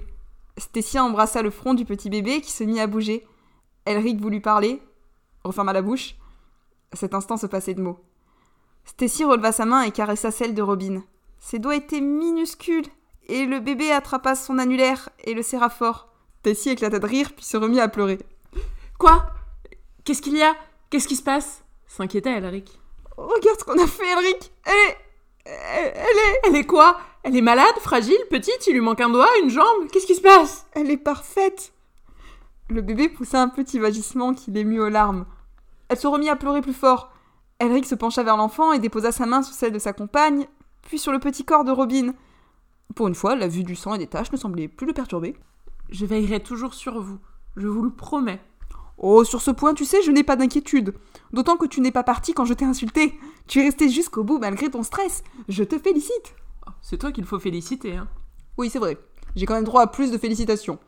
Stacy 0.58 1.00
embrassa 1.00 1.42
le 1.42 1.50
front 1.50 1.74
du 1.74 1.86
petit 1.86 2.10
bébé 2.10 2.42
qui 2.42 2.52
se 2.52 2.64
mit 2.64 2.80
à 2.80 2.88
bouger. 2.88 3.26
Elric 3.86 4.20
voulut 4.20 4.42
parler, 4.42 4.82
referma 5.44 5.74
la 5.74 5.82
bouche. 5.82 6.16
Cet 6.94 7.14
instant 7.14 7.38
se 7.38 7.48
passait 7.48 7.74
de 7.74 7.82
mots. 7.82 8.00
Stacy 8.86 9.24
releva 9.24 9.52
sa 9.52 9.66
main 9.66 9.84
et 9.84 9.92
caressa 9.92 10.32
celle 10.32 10.54
de 10.54 10.62
Robin. 10.62 11.04
Ses 11.40 11.60
doigts 11.60 11.76
étaient 11.76 12.02
minuscules, 12.02 12.88
et 13.28 13.46
le 13.46 13.60
bébé 13.60 13.92
attrapa 13.92 14.36
son 14.36 14.58
annulaire 14.58 15.10
et 15.24 15.34
le 15.34 15.44
serra 15.44 15.70
fort. 15.70 16.10
Stacy 16.40 16.70
éclata 16.70 17.00
de 17.00 17.06
rire 17.06 17.32
puis 17.36 17.46
se 17.46 17.58
remit 17.58 17.80
à 17.80 17.88
pleurer. 17.88 18.20
Quoi? 18.98 19.28
Qu'est-ce 20.04 20.22
qu'il 20.22 20.36
y 20.36 20.44
a? 20.44 20.56
Qu'est-ce 20.90 21.08
qui 21.08 21.16
se 21.16 21.24
passe? 21.24 21.64
S'inquiétait 21.90 22.32
Elric. 22.32 22.80
Regarde 23.18 23.60
ce 23.60 23.66
qu'on 23.66 23.84
a 23.84 23.88
fait, 23.88 24.08
Elric 24.08 24.54
Elle 24.66 24.74
est. 24.74 24.98
Elle, 25.46 25.96
est. 25.96 26.40
Elle 26.46 26.56
est 26.56 26.66
quoi? 26.66 27.00
Elle 27.24 27.36
est 27.36 27.42
malade, 27.42 27.76
fragile, 27.82 28.20
petite, 28.30 28.66
il 28.68 28.74
lui 28.74 28.82
manque 28.82 29.02
un 29.02 29.10
doigt, 29.10 29.28
une 29.44 29.50
jambe? 29.50 29.88
Qu'est-ce 29.92 30.06
qui 30.06 30.16
se 30.16 30.22
passe? 30.22 30.66
Elle 30.72 30.90
est 30.90 30.98
parfaite 30.98 31.74
Le 32.70 32.82
bébé 32.82 33.10
poussa 33.10 33.42
un 33.42 33.50
petit 33.50 33.78
vagissement 33.80 34.34
qui 34.34 34.52
l'émut 34.52 34.80
aux 34.80 34.90
larmes. 34.90 35.26
Elle 35.90 35.98
se 35.98 36.08
remit 36.08 36.30
à 36.30 36.38
pleurer 36.38 36.62
plus 36.62 36.74
fort. 36.74 37.12
Elric 37.60 37.86
se 37.86 37.96
pencha 37.96 38.24
vers 38.24 38.38
l'enfant 38.38 38.72
et 38.72 38.80
déposa 38.80 39.12
sa 39.12 39.26
main 39.26 39.42
sous 39.42 39.54
celle 39.54 39.74
de 39.74 39.80
sa 39.80 39.92
compagne, 39.92 40.48
puis 40.84 40.98
sur 40.98 41.12
le 41.12 41.20
petit 41.20 41.44
corps 41.44 41.66
de 41.66 41.72
Robin. 41.72 42.14
Pour 42.96 43.08
une 43.08 43.16
fois, 43.16 43.36
la 43.36 43.50
vue 43.50 43.64
du 43.64 43.76
sang 43.76 43.96
et 43.96 43.98
des 43.98 44.08
taches 44.08 44.32
ne 44.32 44.38
semblait 44.38 44.70
plus 44.70 44.88
le 44.88 44.94
perturber. 44.94 45.36
Je 45.90 46.06
veillerai 46.06 46.42
toujours 46.42 46.74
sur 46.74 47.02
vous, 47.02 47.20
je 47.58 47.68
vous 47.68 47.82
le 47.82 47.92
promets. 47.92 48.40
Oh, 49.02 49.24
sur 49.24 49.42
ce 49.42 49.50
point, 49.50 49.74
tu 49.74 49.86
sais, 49.86 50.02
je 50.02 50.12
n'ai 50.12 50.24
pas 50.24 50.36
d'inquiétude. 50.36 50.94
D'autant 51.32 51.56
que 51.56 51.66
tu 51.66 51.80
n'es 51.80 51.92
pas 51.92 52.04
parti 52.04 52.34
quand 52.34 52.44
je 52.44 52.54
t'ai 52.54 52.66
insulté. 52.66 53.18
Tu 53.48 53.60
es 53.60 53.64
resté 53.64 53.88
jusqu'au 53.88 54.26
bout 54.26 54.40
malgré 54.40 54.70
ton 54.70 54.84
stress. 54.84 55.24
Je 55.48 55.64
te 55.64 55.80
félicite. 55.80 56.36
Oh, 56.68 56.72
c'est 56.82 56.98
toi 56.98 57.14
qu'il 57.14 57.24
faut 57.24 57.40
féliciter, 57.40 57.96
hein. 57.96 58.10
Oui, 58.58 58.70
c'est 58.70 58.80
vrai. 58.80 58.98
J'ai 59.38 59.46
quand 59.46 59.54
même 59.54 59.64
droit 59.64 59.84
à 59.84 59.88
plus 59.88 60.12
de 60.12 60.18
félicitations. 60.18 60.80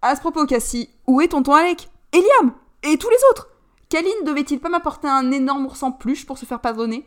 À 0.00 0.16
ce 0.16 0.20
propos, 0.20 0.46
Cassie, 0.46 0.88
où 1.06 1.20
est 1.20 1.28
tonton 1.28 1.52
Alec? 1.52 1.90
Et 2.12 2.20
Liam? 2.20 2.52
Et 2.84 2.96
tous 2.96 3.10
les 3.10 3.16
autres? 3.30 3.48
Kaline 3.90 4.24
devait-il 4.24 4.60
pas 4.60 4.68
m'apporter 4.70 5.08
un 5.08 5.30
énorme 5.30 5.66
ours 5.66 5.82
en 5.82 5.92
peluche 5.92 6.24
pour 6.24 6.38
se 6.38 6.46
faire 6.46 6.60
pardonner? 6.60 7.06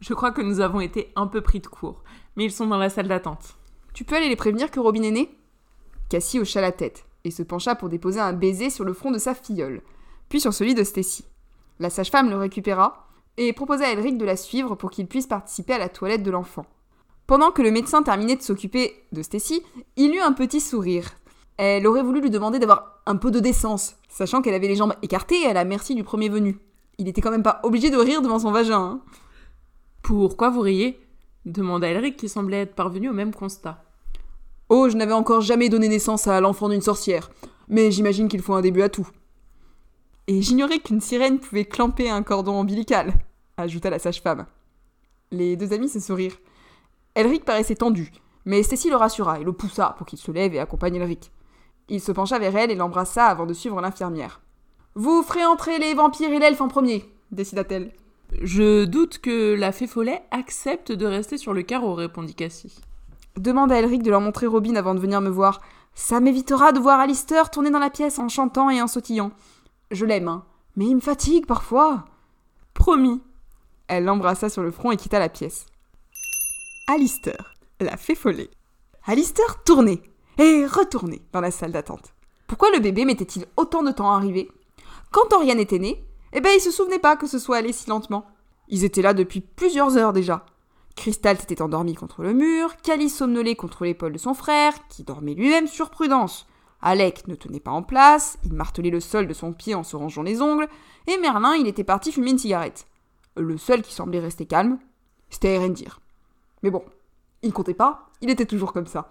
Je 0.00 0.14
crois 0.14 0.32
que 0.32 0.40
nous 0.40 0.60
avons 0.60 0.80
été 0.80 1.12
un 1.16 1.26
peu 1.26 1.40
pris 1.40 1.60
de 1.60 1.66
court, 1.66 2.04
mais 2.36 2.44
ils 2.44 2.52
sont 2.52 2.66
dans 2.66 2.78
la 2.78 2.90
salle 2.90 3.08
d'attente. 3.08 3.56
Tu 3.92 4.04
peux 4.04 4.14
aller 4.14 4.28
les 4.28 4.36
prévenir 4.36 4.70
que 4.70 4.80
Robin 4.80 5.02
est 5.02 5.10
née 5.10 5.38
Cassie 6.08 6.38
hocha 6.38 6.60
la 6.60 6.72
tête 6.72 7.06
et 7.24 7.30
se 7.30 7.42
pencha 7.42 7.74
pour 7.74 7.88
déposer 7.88 8.20
un 8.20 8.32
baiser 8.32 8.70
sur 8.70 8.84
le 8.84 8.92
front 8.92 9.10
de 9.10 9.18
sa 9.18 9.34
filleule, 9.34 9.82
puis 10.28 10.40
sur 10.40 10.54
celui 10.54 10.74
de 10.74 10.84
Stacy. 10.84 11.24
La 11.80 11.90
sage-femme 11.90 12.30
le 12.30 12.36
récupéra 12.36 13.08
et 13.36 13.52
proposa 13.52 13.86
à 13.86 13.90
Elric 13.90 14.16
de 14.16 14.24
la 14.24 14.36
suivre 14.36 14.74
pour 14.76 14.90
qu'il 14.90 15.06
puisse 15.06 15.26
participer 15.26 15.72
à 15.72 15.78
la 15.78 15.88
toilette 15.88 16.22
de 16.22 16.30
l'enfant. 16.30 16.66
Pendant 17.26 17.50
que 17.50 17.62
le 17.62 17.70
médecin 17.70 18.02
terminait 18.02 18.36
de 18.36 18.42
s'occuper 18.42 18.94
de 19.12 19.22
Stacy, 19.22 19.62
il 19.96 20.14
eut 20.14 20.20
un 20.20 20.32
petit 20.32 20.60
sourire. 20.60 21.10
Elle 21.56 21.86
aurait 21.86 22.02
voulu 22.02 22.20
lui 22.20 22.30
demander 22.30 22.58
d'avoir 22.58 23.00
un 23.06 23.16
peu 23.16 23.30
de 23.30 23.40
décence, 23.40 23.96
sachant 24.08 24.42
qu'elle 24.42 24.54
avait 24.54 24.68
les 24.68 24.76
jambes 24.76 24.94
écartées 25.02 25.42
et 25.42 25.46
à 25.46 25.52
la 25.52 25.64
merci 25.64 25.94
du 25.94 26.04
premier 26.04 26.28
venu. 26.28 26.58
Il 26.98 27.08
était 27.08 27.20
quand 27.20 27.30
même 27.30 27.42
pas 27.42 27.60
obligé 27.62 27.90
de 27.90 27.96
rire 27.96 28.22
devant 28.22 28.38
son 28.38 28.52
vagin. 28.52 28.78
Hein. 28.78 29.00
Pourquoi 30.02 30.50
vous 30.50 30.60
riez? 30.60 31.00
demanda 31.44 31.88
Elric 31.88 32.16
qui 32.16 32.28
semblait 32.28 32.62
être 32.62 32.74
parvenu 32.74 33.08
au 33.08 33.12
même 33.12 33.34
constat. 33.34 33.82
Oh, 34.76 34.88
je 34.88 34.96
n'avais 34.96 35.12
encore 35.12 35.40
jamais 35.40 35.68
donné 35.68 35.86
naissance 35.86 36.26
à 36.26 36.40
l'enfant 36.40 36.68
d'une 36.68 36.80
sorcière, 36.80 37.30
mais 37.68 37.92
j'imagine 37.92 38.26
qu'il 38.26 38.42
faut 38.42 38.54
un 38.54 38.60
début 38.60 38.82
à 38.82 38.88
tout. 38.88 39.06
Et 40.26 40.42
j'ignorais 40.42 40.80
qu'une 40.80 41.00
sirène 41.00 41.38
pouvait 41.38 41.64
clamper 41.64 42.10
un 42.10 42.24
cordon 42.24 42.58
ombilical, 42.58 43.14
ajouta 43.56 43.88
la 43.88 44.00
sage-femme. 44.00 44.46
Les 45.30 45.54
deux 45.54 45.72
amis 45.72 45.88
se 45.88 46.00
sourirent. 46.00 46.40
Elric 47.14 47.44
paraissait 47.44 47.76
tendu, 47.76 48.10
mais 48.46 48.64
Stacy 48.64 48.90
le 48.90 48.96
rassura 48.96 49.38
et 49.38 49.44
le 49.44 49.52
poussa 49.52 49.94
pour 49.96 50.08
qu'il 50.08 50.18
se 50.18 50.32
lève 50.32 50.56
et 50.56 50.58
accompagne 50.58 50.96
Elric. 50.96 51.30
Il 51.88 52.00
se 52.00 52.10
pencha 52.10 52.40
vers 52.40 52.56
elle 52.56 52.72
et 52.72 52.74
l'embrassa 52.74 53.26
avant 53.26 53.46
de 53.46 53.54
suivre 53.54 53.80
l'infirmière. 53.80 54.40
Vous 54.96 55.22
ferez 55.22 55.46
entrer 55.46 55.78
les 55.78 55.94
vampires 55.94 56.32
et 56.32 56.40
l'elfe 56.40 56.60
en 56.60 56.66
premier, 56.66 57.08
décida-t-elle. 57.30 57.92
Je 58.42 58.86
doute 58.86 59.18
que 59.18 59.54
la 59.54 59.70
fée 59.70 59.86
follet 59.86 60.24
accepte 60.32 60.90
de 60.90 61.06
rester 61.06 61.38
sur 61.38 61.54
le 61.54 61.62
carreau, 61.62 61.94
répondit 61.94 62.34
Cassie. 62.34 62.80
Demande 63.38 63.72
à 63.72 63.78
Elric 63.78 64.02
de 64.02 64.10
leur 64.10 64.20
montrer 64.20 64.46
Robin 64.46 64.76
avant 64.76 64.94
de 64.94 65.00
venir 65.00 65.20
me 65.20 65.28
voir. 65.28 65.60
Ça 65.94 66.20
m'évitera 66.20 66.72
de 66.72 66.78
voir 66.78 67.00
Alistair 67.00 67.50
tourner 67.50 67.70
dans 67.70 67.80
la 67.80 67.90
pièce 67.90 68.18
en 68.18 68.28
chantant 68.28 68.70
et 68.70 68.80
en 68.80 68.86
sautillant. 68.86 69.32
Je 69.90 70.06
l'aime, 70.06 70.28
hein, 70.28 70.44
mais 70.76 70.86
il 70.86 70.94
me 70.94 71.00
fatigue 71.00 71.46
parfois. 71.46 72.04
Promis. 72.74 73.22
Elle 73.88 74.04
l'embrassa 74.04 74.48
sur 74.48 74.62
le 74.62 74.70
front 74.70 74.92
et 74.92 74.96
quitta 74.96 75.18
la 75.18 75.28
pièce. 75.28 75.66
Alistair, 76.86 77.56
la 77.80 77.96
fée 77.96 78.14
follet. 78.14 78.50
Alistair 79.04 79.62
tournait 79.64 80.02
et 80.38 80.66
retournait 80.66 81.22
dans 81.32 81.40
la 81.40 81.50
salle 81.50 81.72
d'attente. 81.72 82.14
Pourquoi 82.46 82.70
le 82.70 82.80
bébé 82.80 83.04
mettait-il 83.04 83.46
autant 83.56 83.82
de 83.82 83.90
temps 83.90 84.12
à 84.12 84.16
arriver? 84.16 84.48
Quand 85.10 85.32
Oriane 85.32 85.60
était 85.60 85.78
née, 85.78 86.04
eh 86.32 86.40
ben 86.40 86.50
il 86.56 86.60
se 86.60 86.70
souvenait 86.70 86.98
pas 86.98 87.16
que 87.16 87.26
ce 87.26 87.38
soit 87.38 87.56
allé 87.56 87.72
si 87.72 87.88
lentement. 87.88 88.26
Ils 88.68 88.84
étaient 88.84 89.02
là 89.02 89.12
depuis 89.12 89.40
plusieurs 89.40 89.96
heures 89.96 90.12
déjà. 90.12 90.46
Crystal 90.96 91.38
s'était 91.38 91.62
endormi 91.62 91.94
contre 91.94 92.22
le 92.22 92.32
mur, 92.32 92.76
Cali 92.82 93.08
somnolait 93.08 93.56
contre 93.56 93.84
l'épaule 93.84 94.12
de 94.12 94.18
son 94.18 94.34
frère, 94.34 94.72
qui 94.88 95.02
dormait 95.02 95.34
lui-même 95.34 95.66
sur 95.66 95.90
Prudence. 95.90 96.46
Alec 96.80 97.26
ne 97.28 97.34
tenait 97.34 97.60
pas 97.60 97.70
en 97.70 97.82
place, 97.82 98.38
il 98.44 98.52
martelait 98.52 98.90
le 98.90 99.00
sol 99.00 99.26
de 99.26 99.34
son 99.34 99.52
pied 99.52 99.74
en 99.74 99.82
se 99.82 99.96
rangeant 99.96 100.22
les 100.22 100.40
ongles, 100.40 100.68
et 101.06 101.18
Merlin, 101.18 101.54
il 101.54 101.66
était 101.66 101.84
parti 101.84 102.12
fumer 102.12 102.30
une 102.30 102.38
cigarette. 102.38 102.86
Le 103.36 103.58
seul 103.58 103.82
qui 103.82 103.92
semblait 103.92 104.20
rester 104.20 104.46
calme, 104.46 104.78
c'était 105.30 105.54
Erendir. 105.54 106.00
Mais 106.62 106.70
bon, 106.70 106.84
il 107.42 107.52
comptait 107.52 107.74
pas, 107.74 108.10
il 108.20 108.30
était 108.30 108.46
toujours 108.46 108.72
comme 108.72 108.86
ça. 108.86 109.10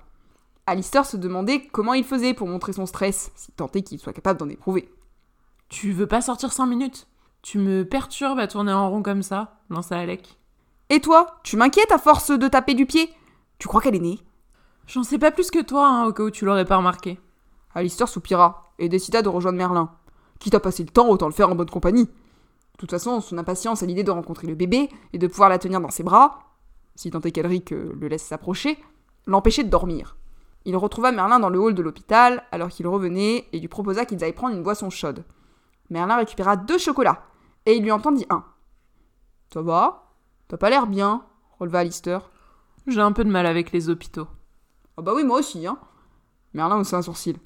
Alistair 0.65 1.05
se 1.05 1.17
demandait 1.17 1.67
comment 1.67 1.93
il 1.93 2.05
faisait 2.05 2.33
pour 2.33 2.47
montrer 2.47 2.73
son 2.73 2.85
stress, 2.85 3.31
si 3.35 3.51
tant 3.51 3.69
est 3.73 3.81
qu'il 3.81 3.99
soit 3.99 4.13
capable 4.13 4.39
d'en 4.39 4.49
éprouver. 4.49 4.89
Tu 5.67 5.91
veux 5.91 6.07
pas 6.07 6.21
sortir 6.21 6.53
cinq 6.53 6.67
minutes? 6.67 7.07
Tu 7.41 7.57
me 7.57 7.83
perturbes 7.83 8.39
à 8.39 8.47
tourner 8.47 8.71
en 8.71 8.89
rond 8.89 9.03
comme 9.03 9.23
ça, 9.23 9.59
lança 9.69 9.97
Alec. 9.97 10.37
Et 10.93 10.99
toi, 10.99 11.39
tu 11.41 11.57
m'inquiètes 11.57 11.91
à 11.91 11.97
force 11.97 12.29
de 12.29 12.47
taper 12.47 12.75
du 12.75 12.85
pied? 12.85 13.11
Tu 13.57 13.67
crois 13.67 13.81
qu'elle 13.81 13.95
est 13.95 13.99
née? 13.99 14.19
J'en 14.85 15.01
sais 15.01 15.17
pas 15.17 15.31
plus 15.31 15.49
que 15.49 15.63
toi, 15.63 15.87
hein, 15.87 16.05
au 16.05 16.13
cas 16.13 16.21
où 16.21 16.29
tu 16.29 16.45
l'aurais 16.45 16.65
pas 16.65 16.77
remarqué. 16.77 17.19
Alistair 17.73 18.07
soupira 18.07 18.71
et 18.77 18.89
décida 18.89 19.23
de 19.23 19.27
rejoindre 19.27 19.57
Merlin. 19.57 19.89
Quitte 20.37 20.53
à 20.53 20.59
passer 20.59 20.83
le 20.83 20.91
temps, 20.91 21.09
autant 21.09 21.25
le 21.25 21.33
faire 21.33 21.49
en 21.49 21.55
bonne 21.55 21.71
compagnie. 21.71 22.05
De 22.05 22.77
toute 22.77 22.91
façon, 22.91 23.21
son 23.21 23.39
impatience 23.39 23.81
à 23.81 23.87
l'idée 23.87 24.03
de 24.03 24.11
rencontrer 24.11 24.45
le 24.45 24.53
bébé 24.53 24.87
et 25.13 25.17
de 25.17 25.25
pouvoir 25.25 25.49
la 25.49 25.57
tenir 25.57 25.81
dans 25.81 25.89
ses 25.89 26.03
bras, 26.03 26.41
si 26.93 27.09
tant 27.09 27.21
est 27.21 27.31
qu'Elric 27.31 27.71
le 27.71 28.07
laisse 28.07 28.25
s'approcher, 28.25 28.77
l'empêchait 29.25 29.63
de 29.63 29.71
dormir. 29.71 30.15
Il 30.65 30.77
retrouva 30.77 31.11
Merlin 31.11 31.39
dans 31.39 31.49
le 31.49 31.59
hall 31.59 31.73
de 31.73 31.81
l'hôpital 31.81 32.43
alors 32.51 32.69
qu'il 32.69 32.87
revenait 32.87 33.47
et 33.51 33.59
lui 33.59 33.67
proposa 33.67 34.05
qu'ils 34.05 34.23
aillent 34.23 34.33
prendre 34.33 34.55
une 34.55 34.61
boisson 34.61 34.91
chaude. 34.91 35.23
Merlin 35.89 36.17
récupéra 36.17 36.55
deux 36.55 36.77
chocolats 36.77 37.23
et 37.65 37.77
il 37.77 37.81
lui 37.81 37.91
entendit 37.91 38.27
un. 38.29 38.43
Ça 39.51 39.63
va? 39.63 40.02
T'as 40.53 40.57
pas 40.57 40.69
l'air 40.69 40.85
bien, 40.85 41.25
releva 41.59 41.79
Alistair. 41.79 42.29
J'ai 42.85 43.01
un 43.01 43.11
peu 43.11 43.23
de 43.23 43.31
mal 43.31 43.47
avec 43.47 43.71
les 43.71 43.89
hôpitaux. 43.89 44.27
Ah 44.97 45.01
bah 45.01 45.13
oui, 45.15 45.23
moi 45.23 45.39
aussi, 45.39 45.65
hein. 45.65 45.79
Merlin 46.53 46.77
haussa 46.77 46.97
un 46.97 47.01
sourcil. 47.01 47.37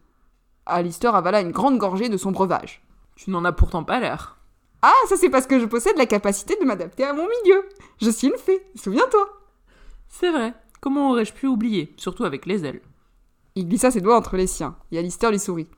Alistair 0.65 1.15
avala 1.15 1.39
une 1.39 1.53
grande 1.53 1.77
gorgée 1.77 2.09
de 2.09 2.17
son 2.17 2.33
breuvage. 2.33 2.83
Tu 3.15 3.29
n'en 3.29 3.45
as 3.45 3.53
pourtant 3.53 3.85
pas 3.85 4.01
l'air. 4.01 4.35
Ah, 4.81 4.91
ça 5.07 5.15
c'est 5.15 5.29
parce 5.29 5.47
que 5.47 5.57
je 5.57 5.63
possède 5.63 5.95
la 5.95 6.05
capacité 6.05 6.57
de 6.59 6.65
m'adapter 6.65 7.05
à 7.05 7.13
mon 7.13 7.25
milieu. 7.29 7.69
Je 8.01 8.09
suis 8.09 8.27
une 8.27 8.37
fée, 8.37 8.61
souviens-toi. 8.75 9.25
C'est 10.09 10.31
vrai. 10.31 10.53
Comment 10.81 11.11
aurais-je 11.11 11.31
pu 11.31 11.47
oublier, 11.47 11.93
surtout 11.95 12.25
avec 12.25 12.45
les 12.45 12.65
ailes? 12.65 12.81
Il 13.55 13.69
glissa 13.69 13.89
ses 13.89 14.01
doigts 14.01 14.17
entre 14.17 14.35
les 14.35 14.47
siens, 14.47 14.75
et 14.91 14.99
Alistair 14.99 15.31
lui 15.31 15.39
sourit. 15.39 15.69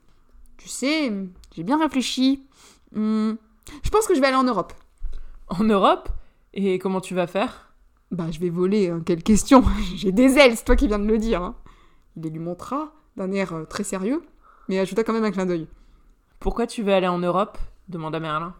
Tu 0.56 0.68
sais, 0.68 1.12
j'ai 1.54 1.62
bien 1.62 1.78
réfléchi. 1.78 2.48
Hmm, 2.90 3.34
je 3.84 3.90
pense 3.90 4.08
que 4.08 4.16
je 4.16 4.20
vais 4.20 4.26
aller 4.26 4.36
en 4.36 4.42
Europe. 4.42 4.72
En 5.46 5.62
Europe? 5.62 6.08
Et 6.54 6.78
comment 6.78 7.00
tu 7.00 7.14
vas 7.14 7.26
faire? 7.26 7.72
Bah, 8.10 8.30
je 8.30 8.40
vais 8.40 8.50
voler, 8.50 8.90
hein, 8.90 9.02
quelle 9.04 9.22
question 9.22 9.62
J'ai 9.96 10.12
des 10.12 10.36
ailes, 10.38 10.56
c'est 10.56 10.64
toi 10.64 10.76
qui 10.76 10.88
viens 10.88 10.98
de 10.98 11.06
le 11.06 11.18
dire. 11.18 11.42
Hein. 11.42 11.54
Il 12.16 12.22
les 12.24 12.30
lui 12.30 12.40
montra, 12.40 12.92
d'un 13.16 13.30
air 13.32 13.54
euh, 13.54 13.64
très 13.64 13.84
sérieux, 13.84 14.22
mais 14.68 14.78
ajouta 14.78 15.04
quand 15.04 15.12
même 15.12 15.24
un 15.24 15.30
clin 15.30 15.46
d'œil. 15.46 15.68
Pourquoi 16.40 16.66
tu 16.66 16.82
veux 16.82 16.92
aller 16.92 17.08
en 17.08 17.18
Europe? 17.18 17.58
demanda 17.88 18.20
Merlin. 18.20 18.54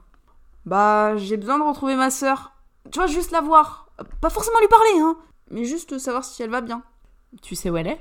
Bah, 0.66 1.16
j'ai 1.16 1.36
besoin 1.36 1.58
de 1.58 1.64
retrouver 1.64 1.96
ma 1.96 2.10
sœur. 2.10 2.52
Tu 2.90 2.98
vois, 2.98 3.06
juste 3.06 3.30
la 3.30 3.40
voir. 3.40 3.90
Pas 4.20 4.30
forcément 4.30 4.60
lui 4.60 4.68
parler, 4.68 5.00
hein, 5.00 5.16
mais 5.50 5.64
juste 5.64 5.98
savoir 5.98 6.24
si 6.24 6.42
elle 6.42 6.50
va 6.50 6.60
bien. 6.60 6.82
Tu 7.42 7.54
sais 7.54 7.70
où 7.70 7.76
elle 7.76 7.86
est? 7.86 8.00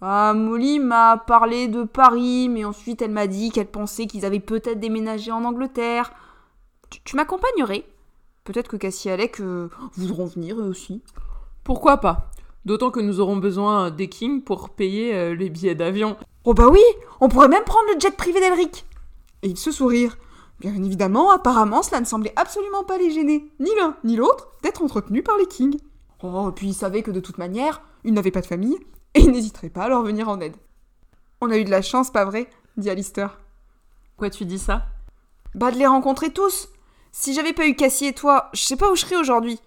Ah, 0.00 0.34
Molly 0.34 0.80
m'a 0.80 1.16
parlé 1.16 1.68
de 1.68 1.84
Paris, 1.84 2.48
mais 2.48 2.64
ensuite 2.64 3.00
elle 3.00 3.10
m'a 3.10 3.26
dit 3.26 3.50
qu'elle 3.50 3.70
pensait 3.70 4.06
qu'ils 4.06 4.24
avaient 4.26 4.40
peut-être 4.40 4.80
déménagé 4.80 5.30
en 5.30 5.44
Angleterre. 5.44 6.12
Tu, 6.90 7.00
tu 7.02 7.16
m'accompagnerais? 7.16 7.84
Peut-être 8.44 8.68
que 8.68 8.76
Cassie 8.76 9.08
et 9.08 9.12
Alec 9.12 9.40
euh, 9.40 9.70
voudront 9.96 10.26
venir 10.26 10.60
eux 10.60 10.68
aussi. 10.68 11.02
Pourquoi 11.64 11.96
pas 11.96 12.30
D'autant 12.66 12.90
que 12.90 13.00
nous 13.00 13.18
aurons 13.18 13.36
besoin 13.36 13.90
des 13.90 14.08
Kings 14.10 14.42
pour 14.42 14.68
payer 14.70 15.14
euh, 15.14 15.34
les 15.34 15.48
billets 15.48 15.74
d'avion. 15.74 16.18
Oh 16.44 16.52
bah 16.52 16.68
oui 16.70 16.82
On 17.20 17.28
pourrait 17.28 17.48
même 17.48 17.64
prendre 17.64 17.88
le 17.94 17.98
jet 17.98 18.14
privé 18.14 18.40
d'Elric 18.40 18.84
Et 19.42 19.48
ils 19.48 19.58
se 19.58 19.70
sourirent. 19.70 20.18
Bien 20.60 20.74
évidemment, 20.74 21.30
apparemment, 21.30 21.82
cela 21.82 22.00
ne 22.00 22.04
semblait 22.04 22.34
absolument 22.36 22.84
pas 22.84 22.98
les 22.98 23.10
gêner, 23.10 23.50
ni 23.60 23.70
l'un 23.80 23.96
ni 24.04 24.14
l'autre, 24.14 24.48
d'être 24.62 24.82
entretenus 24.82 25.24
par 25.24 25.38
les 25.38 25.46
Kings. 25.46 25.78
Oh, 26.22 26.50
et 26.50 26.52
puis 26.52 26.68
ils 26.68 26.74
savaient 26.74 27.02
que 27.02 27.10
de 27.10 27.20
toute 27.20 27.38
manière, 27.38 27.82
ils 28.04 28.12
n'avaient 28.12 28.30
pas 28.30 28.40
de 28.42 28.46
famille, 28.46 28.78
et 29.14 29.20
ils 29.20 29.30
n'hésiteraient 29.30 29.70
pas 29.70 29.84
à 29.84 29.88
leur 29.88 30.02
venir 30.02 30.28
en 30.28 30.40
aide. 30.40 30.56
On 31.40 31.50
a 31.50 31.56
eu 31.56 31.64
de 31.64 31.70
la 31.70 31.82
chance, 31.82 32.10
pas 32.10 32.24
vrai 32.24 32.48
dit 32.76 32.90
Alistair. 32.90 33.38
Quoi 34.16 34.30
tu 34.30 34.44
dis 34.44 34.58
ça? 34.58 34.86
Bah 35.54 35.70
de 35.70 35.76
les 35.76 35.86
rencontrer 35.86 36.30
tous 36.30 36.68
si 37.16 37.32
j'avais 37.32 37.52
pas 37.52 37.68
eu 37.68 37.76
Cassie 37.76 38.06
et 38.06 38.12
toi, 38.12 38.50
je 38.52 38.60
sais 38.60 38.76
pas 38.76 38.90
où 38.90 38.96
je 38.96 39.02
serais 39.02 39.14
aujourd'hui. 39.14 39.60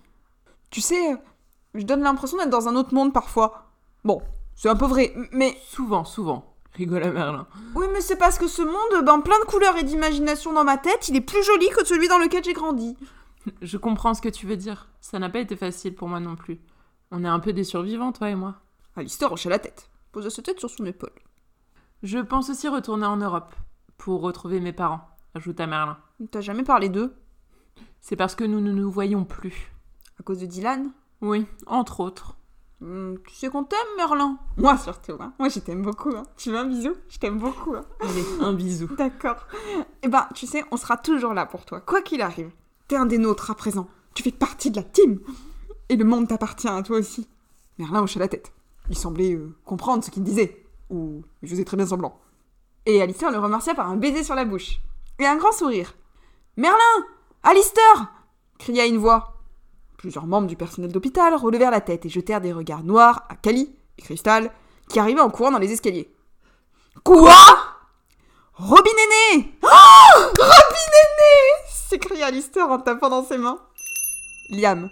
Tu 0.69 0.81
sais, 0.81 1.15
je 1.73 1.85
donne 1.85 2.01
l'impression 2.01 2.37
d'être 2.37 2.49
dans 2.49 2.67
un 2.67 2.75
autre 2.75 2.93
monde 2.93 3.13
parfois. 3.13 3.69
Bon, 4.03 4.21
c'est 4.53 4.67
un 4.67 4.75
peu 4.75 4.85
vrai, 4.85 5.13
mais. 5.31 5.57
Souvent, 5.65 6.03
souvent, 6.03 6.53
rigola 6.73 7.09
Merlin. 7.09 7.47
Oui, 7.73 7.85
mais 7.93 8.01
c'est 8.01 8.17
parce 8.17 8.37
que 8.37 8.49
ce 8.49 8.61
monde, 8.61 9.05
ben 9.05 9.21
plein 9.21 9.39
de 9.39 9.45
couleurs 9.45 9.77
et 9.77 9.83
d'imagination 9.83 10.51
dans 10.51 10.65
ma 10.65 10.77
tête, 10.77 11.07
il 11.07 11.15
est 11.15 11.21
plus 11.21 11.41
joli 11.41 11.69
que 11.69 11.85
celui 11.85 12.09
dans 12.09 12.19
lequel 12.19 12.43
j'ai 12.43 12.51
grandi. 12.51 12.97
Je 13.61 13.77
comprends 13.77 14.13
ce 14.13 14.21
que 14.21 14.27
tu 14.27 14.45
veux 14.45 14.57
dire. 14.57 14.89
Ça 14.99 15.17
n'a 15.17 15.29
pas 15.29 15.39
été 15.39 15.55
facile 15.55 15.95
pour 15.95 16.09
moi 16.09 16.19
non 16.19 16.35
plus. 16.35 16.59
On 17.11 17.23
est 17.23 17.29
un 17.29 17.39
peu 17.39 17.53
des 17.53 17.63
survivants, 17.63 18.11
toi 18.11 18.29
et 18.29 18.35
moi. 18.35 18.55
Alistair 18.97 19.31
hocha 19.31 19.49
la 19.49 19.59
tête, 19.59 19.89
posa 20.11 20.29
sa 20.29 20.41
tête 20.41 20.59
sur 20.59 20.69
son 20.69 20.85
épaule. 20.85 21.13
Je 22.03 22.19
pense 22.19 22.49
aussi 22.49 22.67
retourner 22.67 23.05
en 23.05 23.17
Europe, 23.17 23.55
pour 23.97 24.19
retrouver 24.19 24.59
mes 24.59 24.73
parents, 24.73 25.07
ajouta 25.33 25.65
Merlin. 25.65 25.97
T'as 26.29 26.41
jamais 26.41 26.63
parlé 26.63 26.89
d'eux? 26.89 27.15
C'est 28.07 28.15
parce 28.15 28.35
que 28.35 28.45
nous 28.45 28.61
ne 28.61 28.71
nous 28.71 28.89
voyons 28.89 29.25
plus. 29.25 29.69
À 30.17 30.23
cause 30.23 30.39
de 30.39 30.45
Dylan? 30.45 30.91
Oui, 31.19 31.45
entre 31.65 31.99
autres. 31.99 32.37
Hmm, 32.79 33.15
tu 33.27 33.35
sais 33.35 33.49
qu'on 33.49 33.65
t'aime, 33.65 33.79
Merlin? 33.97 34.37
Moi 34.55 34.77
surtout, 34.77 35.17
hein. 35.19 35.33
Moi 35.39 35.49
je 35.49 35.59
t'aime 35.59 35.81
beaucoup. 35.81 36.11
Hein. 36.15 36.23
Tu 36.37 36.49
veux 36.49 36.57
un 36.57 36.67
bisou? 36.67 36.93
Je 37.09 37.17
t'aime 37.19 37.37
beaucoup. 37.37 37.75
Hein. 37.75 37.83
Allez, 37.99 38.23
un 38.39 38.53
bisou. 38.53 38.87
D'accord. 38.97 39.45
Eh 40.03 40.07
ben, 40.07 40.25
tu 40.33 40.47
sais, 40.47 40.63
on 40.71 40.77
sera 40.77 40.95
toujours 40.95 41.33
là 41.33 41.45
pour 41.45 41.65
toi, 41.65 41.81
quoi 41.81 42.01
qu'il 42.01 42.21
arrive. 42.21 42.49
T'es 42.87 42.95
un 42.95 43.07
des 43.07 43.17
nôtres 43.17 43.51
à 43.51 43.55
présent. 43.55 43.89
Tu 44.13 44.23
fais 44.23 44.31
partie 44.31 44.71
de 44.71 44.77
la 44.77 44.83
team. 44.83 45.19
Et 45.89 45.97
le 45.97 46.05
monde 46.05 46.29
t'appartient 46.29 46.69
à 46.69 46.81
toi 46.83 46.99
aussi. 46.99 47.27
Merlin 47.77 48.03
hochait 48.03 48.19
la 48.19 48.29
tête. 48.29 48.53
Il 48.89 48.97
semblait 48.97 49.33
euh, 49.33 49.53
comprendre 49.65 50.01
ce 50.01 50.11
qu'il 50.11 50.23
disait. 50.23 50.65
Ou 50.89 51.23
il 51.41 51.49
faisait 51.49 51.65
très 51.65 51.75
bien 51.75 51.87
semblant. 51.87 52.21
Et 52.85 53.01
Alistair 53.01 53.31
le 53.31 53.39
remercia 53.39 53.75
par 53.75 53.89
un 53.89 53.97
baiser 53.97 54.23
sur 54.23 54.35
la 54.35 54.45
bouche. 54.45 54.79
Et 55.19 55.25
un 55.25 55.35
grand 55.35 55.51
sourire. 55.51 55.93
Merlin 56.55 57.03
Alistair 57.49 58.11
cria 58.59 58.85
une 58.85 58.97
voix. 58.97 59.37
Plusieurs 59.97 60.27
membres 60.27 60.47
du 60.47 60.57
personnel 60.57 60.91
d'hôpital 60.91 61.33
relevèrent 61.33 61.71
la 61.71 61.79
tête 61.79 62.05
et 62.05 62.09
jetèrent 62.09 62.41
des 62.41 62.51
regards 62.51 62.83
noirs 62.83 63.23
à 63.29 63.37
Cali 63.37 63.73
et 63.97 64.01
Crystal, 64.01 64.51
qui 64.89 64.99
arrivaient 64.99 65.21
en 65.21 65.29
courant 65.29 65.51
dans 65.51 65.57
les 65.57 65.71
escaliers. 65.71 66.13
Quoi? 67.05 67.31
Robin 68.55 68.91
est 68.91 69.37
né 69.37 69.57
oh 69.63 69.67
Robin 70.19 70.41
est 70.41 71.21
né 71.21 71.69
s'écria 71.69 72.31
Lister 72.31 72.63
en 72.63 72.79
tapant 72.79 73.07
dans 73.07 73.23
ses 73.23 73.37
mains. 73.37 73.59
Liam. 74.49 74.89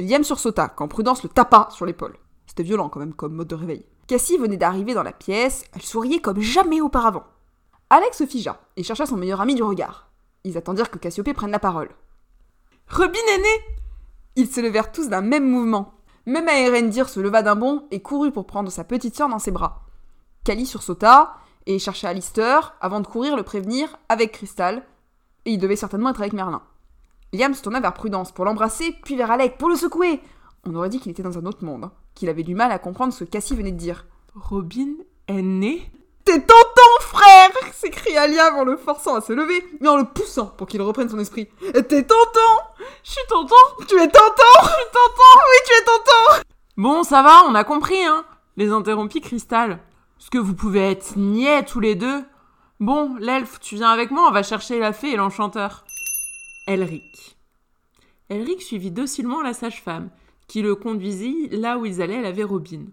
Liam 0.00 0.24
sursauta 0.24 0.66
quand 0.70 0.88
Prudence 0.88 1.22
le 1.22 1.28
tapa 1.28 1.68
sur 1.70 1.86
l'épaule. 1.86 2.16
C'était 2.48 2.64
violent 2.64 2.88
quand 2.88 2.98
même 2.98 3.14
comme 3.14 3.34
mode 3.34 3.46
de 3.46 3.54
réveil. 3.54 3.86
Cassie 4.08 4.36
venait 4.36 4.56
d'arriver 4.56 4.94
dans 4.94 5.04
la 5.04 5.12
pièce, 5.12 5.64
elle 5.72 5.82
souriait 5.82 6.18
comme 6.18 6.40
jamais 6.40 6.80
auparavant. 6.80 7.22
Alex 7.88 8.18
se 8.18 8.26
figea 8.26 8.58
et 8.76 8.82
chercha 8.82 9.06
son 9.06 9.16
meilleur 9.16 9.40
ami 9.40 9.54
du 9.54 9.62
regard. 9.62 10.03
Ils 10.44 10.58
attendirent 10.58 10.90
que 10.90 10.98
Cassiopée 10.98 11.34
prenne 11.34 11.50
la 11.50 11.58
parole. 11.58 11.90
Robin 12.90 13.12
est 13.34 13.38
né 13.38 13.64
Ils 14.36 14.48
se 14.48 14.60
levèrent 14.60 14.92
tous 14.92 15.08
d'un 15.08 15.22
même 15.22 15.48
mouvement. 15.48 15.94
Même 16.26 16.48
Aérendir 16.48 17.08
se 17.08 17.20
leva 17.20 17.42
d'un 17.42 17.56
bond 17.56 17.86
et 17.90 18.00
courut 18.00 18.32
pour 18.32 18.46
prendre 18.46 18.70
sa 18.70 18.84
petite 18.84 19.16
sœur 19.16 19.28
dans 19.28 19.38
ses 19.38 19.50
bras. 19.50 19.84
Cali 20.44 20.66
sursauta 20.66 21.36
et 21.66 21.78
chercha 21.78 22.08
Alistair 22.08 22.74
avant 22.80 23.00
de 23.00 23.06
courir 23.06 23.36
le 23.36 23.42
prévenir 23.42 23.96
avec 24.08 24.32
Crystal, 24.32 24.82
et 25.46 25.52
il 25.52 25.58
devait 25.58 25.76
certainement 25.76 26.10
être 26.10 26.20
avec 26.20 26.32
Merlin. 26.32 26.62
Liam 27.32 27.54
se 27.54 27.62
tourna 27.62 27.80
vers 27.80 27.94
Prudence 27.94 28.32
pour 28.32 28.44
l'embrasser, 28.44 28.94
puis 29.02 29.16
vers 29.16 29.30
Alec 29.30 29.58
pour 29.58 29.68
le 29.68 29.76
secouer. 29.76 30.20
On 30.64 30.74
aurait 30.74 30.88
dit 30.88 31.00
qu'il 31.00 31.10
était 31.10 31.22
dans 31.22 31.38
un 31.38 31.46
autre 31.46 31.64
monde, 31.64 31.90
qu'il 32.14 32.28
avait 32.28 32.42
du 32.42 32.54
mal 32.54 32.70
à 32.70 32.78
comprendre 32.78 33.12
ce 33.12 33.24
que 33.24 33.30
Cassie 33.30 33.56
venait 33.56 33.72
de 33.72 33.78
dire. 33.78 34.06
Robin 34.34 34.94
est 35.28 35.42
né? 35.42 35.90
T'es 36.24 36.40
tonton, 36.40 37.00
frère 37.00 37.63
s'écria 37.84 38.26
Liam 38.26 38.56
en 38.56 38.64
le 38.64 38.76
forçant 38.76 39.14
à 39.14 39.20
se 39.20 39.32
lever, 39.32 39.64
mais 39.80 39.88
en 39.88 39.96
le 39.96 40.04
poussant 40.04 40.46
pour 40.46 40.66
qu'il 40.66 40.82
reprenne 40.82 41.08
son 41.08 41.18
esprit. 41.18 41.48
T'es 41.72 42.02
tonton 42.02 42.40
Je 43.02 43.10
suis 43.10 43.26
tonton 43.28 43.54
Tu 43.86 43.96
es 43.96 44.08
tonton 44.08 44.54
Je 44.62 44.68
suis 44.68 44.90
tonton 44.92 45.34
Oui, 45.36 45.58
tu 45.66 45.72
es 45.72 45.84
tonton 45.84 46.44
Bon, 46.76 47.02
ça 47.02 47.22
va, 47.22 47.44
on 47.46 47.54
a 47.54 47.64
compris, 47.64 48.02
hein 48.04 48.24
Les 48.56 48.70
interrompit 48.70 49.20
Cristal. 49.20 49.80
Est-ce 50.20 50.30
que 50.30 50.38
vous 50.38 50.54
pouvez 50.54 50.90
être 50.90 51.16
niais 51.16 51.64
tous 51.64 51.80
les 51.80 51.94
deux 51.94 52.24
Bon, 52.80 53.16
l'elfe, 53.18 53.60
tu 53.60 53.76
viens 53.76 53.90
avec 53.90 54.10
moi, 54.10 54.26
on 54.28 54.32
va 54.32 54.42
chercher 54.42 54.78
la 54.78 54.92
fée 54.92 55.12
et 55.12 55.16
l'enchanteur. 55.16 55.84
Elric. 56.66 57.36
Elric 58.30 58.62
suivit 58.62 58.90
docilement 58.90 59.42
la 59.42 59.52
sage-femme, 59.52 60.10
qui 60.48 60.62
le 60.62 60.74
conduisit 60.74 61.48
là 61.50 61.78
où 61.78 61.84
ils 61.84 62.00
allaient 62.00 62.24
à 62.24 62.32
la 62.32 62.46
Robin. 62.46 62.86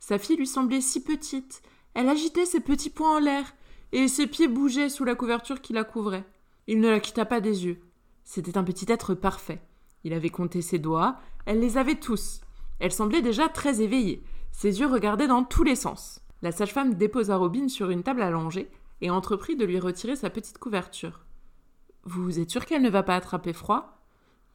Sa 0.00 0.18
fille 0.18 0.36
lui 0.36 0.46
semblait 0.46 0.80
si 0.80 1.02
petite, 1.02 1.62
elle 1.94 2.08
agitait 2.08 2.46
ses 2.46 2.60
petits 2.60 2.90
poings 2.90 3.16
en 3.16 3.20
l'air, 3.20 3.54
et 3.92 4.08
ses 4.08 4.26
pieds 4.26 4.48
bougeaient 4.48 4.88
sous 4.88 5.04
la 5.04 5.14
couverture 5.14 5.60
qui 5.60 5.72
la 5.72 5.84
couvrait. 5.84 6.24
Il 6.66 6.80
ne 6.80 6.90
la 6.90 7.00
quitta 7.00 7.24
pas 7.24 7.40
des 7.40 7.66
yeux. 7.66 7.80
C'était 8.24 8.58
un 8.58 8.64
petit 8.64 8.86
être 8.90 9.14
parfait. 9.14 9.60
Il 10.04 10.12
avait 10.12 10.30
compté 10.30 10.62
ses 10.62 10.78
doigts, 10.78 11.16
elle 11.46 11.60
les 11.60 11.78
avait 11.78 11.96
tous. 11.96 12.40
Elle 12.78 12.92
semblait 12.92 13.22
déjà 13.22 13.48
très 13.48 13.80
éveillée. 13.82 14.22
Ses 14.50 14.80
yeux 14.80 14.86
regardaient 14.86 15.28
dans 15.28 15.44
tous 15.44 15.62
les 15.62 15.76
sens. 15.76 16.20
La 16.42 16.52
sage-femme 16.52 16.94
déposa 16.94 17.36
Robin 17.36 17.68
sur 17.68 17.90
une 17.90 18.02
table 18.02 18.22
allongée 18.22 18.68
et 19.00 19.10
entreprit 19.10 19.56
de 19.56 19.64
lui 19.64 19.78
retirer 19.78 20.16
sa 20.16 20.30
petite 20.30 20.58
couverture. 20.58 21.20
Vous 22.04 22.40
êtes 22.40 22.50
sûr 22.50 22.66
qu'elle 22.66 22.82
ne 22.82 22.90
va 22.90 23.02
pas 23.02 23.16
attraper 23.16 23.52
froid? 23.52 23.98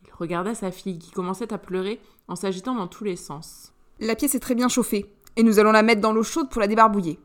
Il 0.03 0.13
regarda 0.13 0.53
sa 0.53 0.72
fille 0.72 1.00
qui 1.00 1.12
commençait 1.12 1.53
à 1.53 1.58
pleurer 1.58 2.01
en 2.27 2.36
s'agitant 2.36 2.75
dans 2.75 2.88
tous 2.88 3.03
les 3.03 3.15
sens. 3.15 3.74
La 4.00 4.15
pièce 4.15 4.36
est 4.36 4.39
très 4.39 4.56
bien 4.56 4.67
chauffée, 4.67 5.13
et 5.38 5.44
nous 5.44 5.60
allons 5.60 5.72
la 5.72 5.82
mettre 5.82 6.01
dans 6.01 6.13
l'eau 6.13 6.24
chaude 6.24 6.50
pour 6.50 6.62
la 6.62 6.67
débarbouiller. 6.67 7.20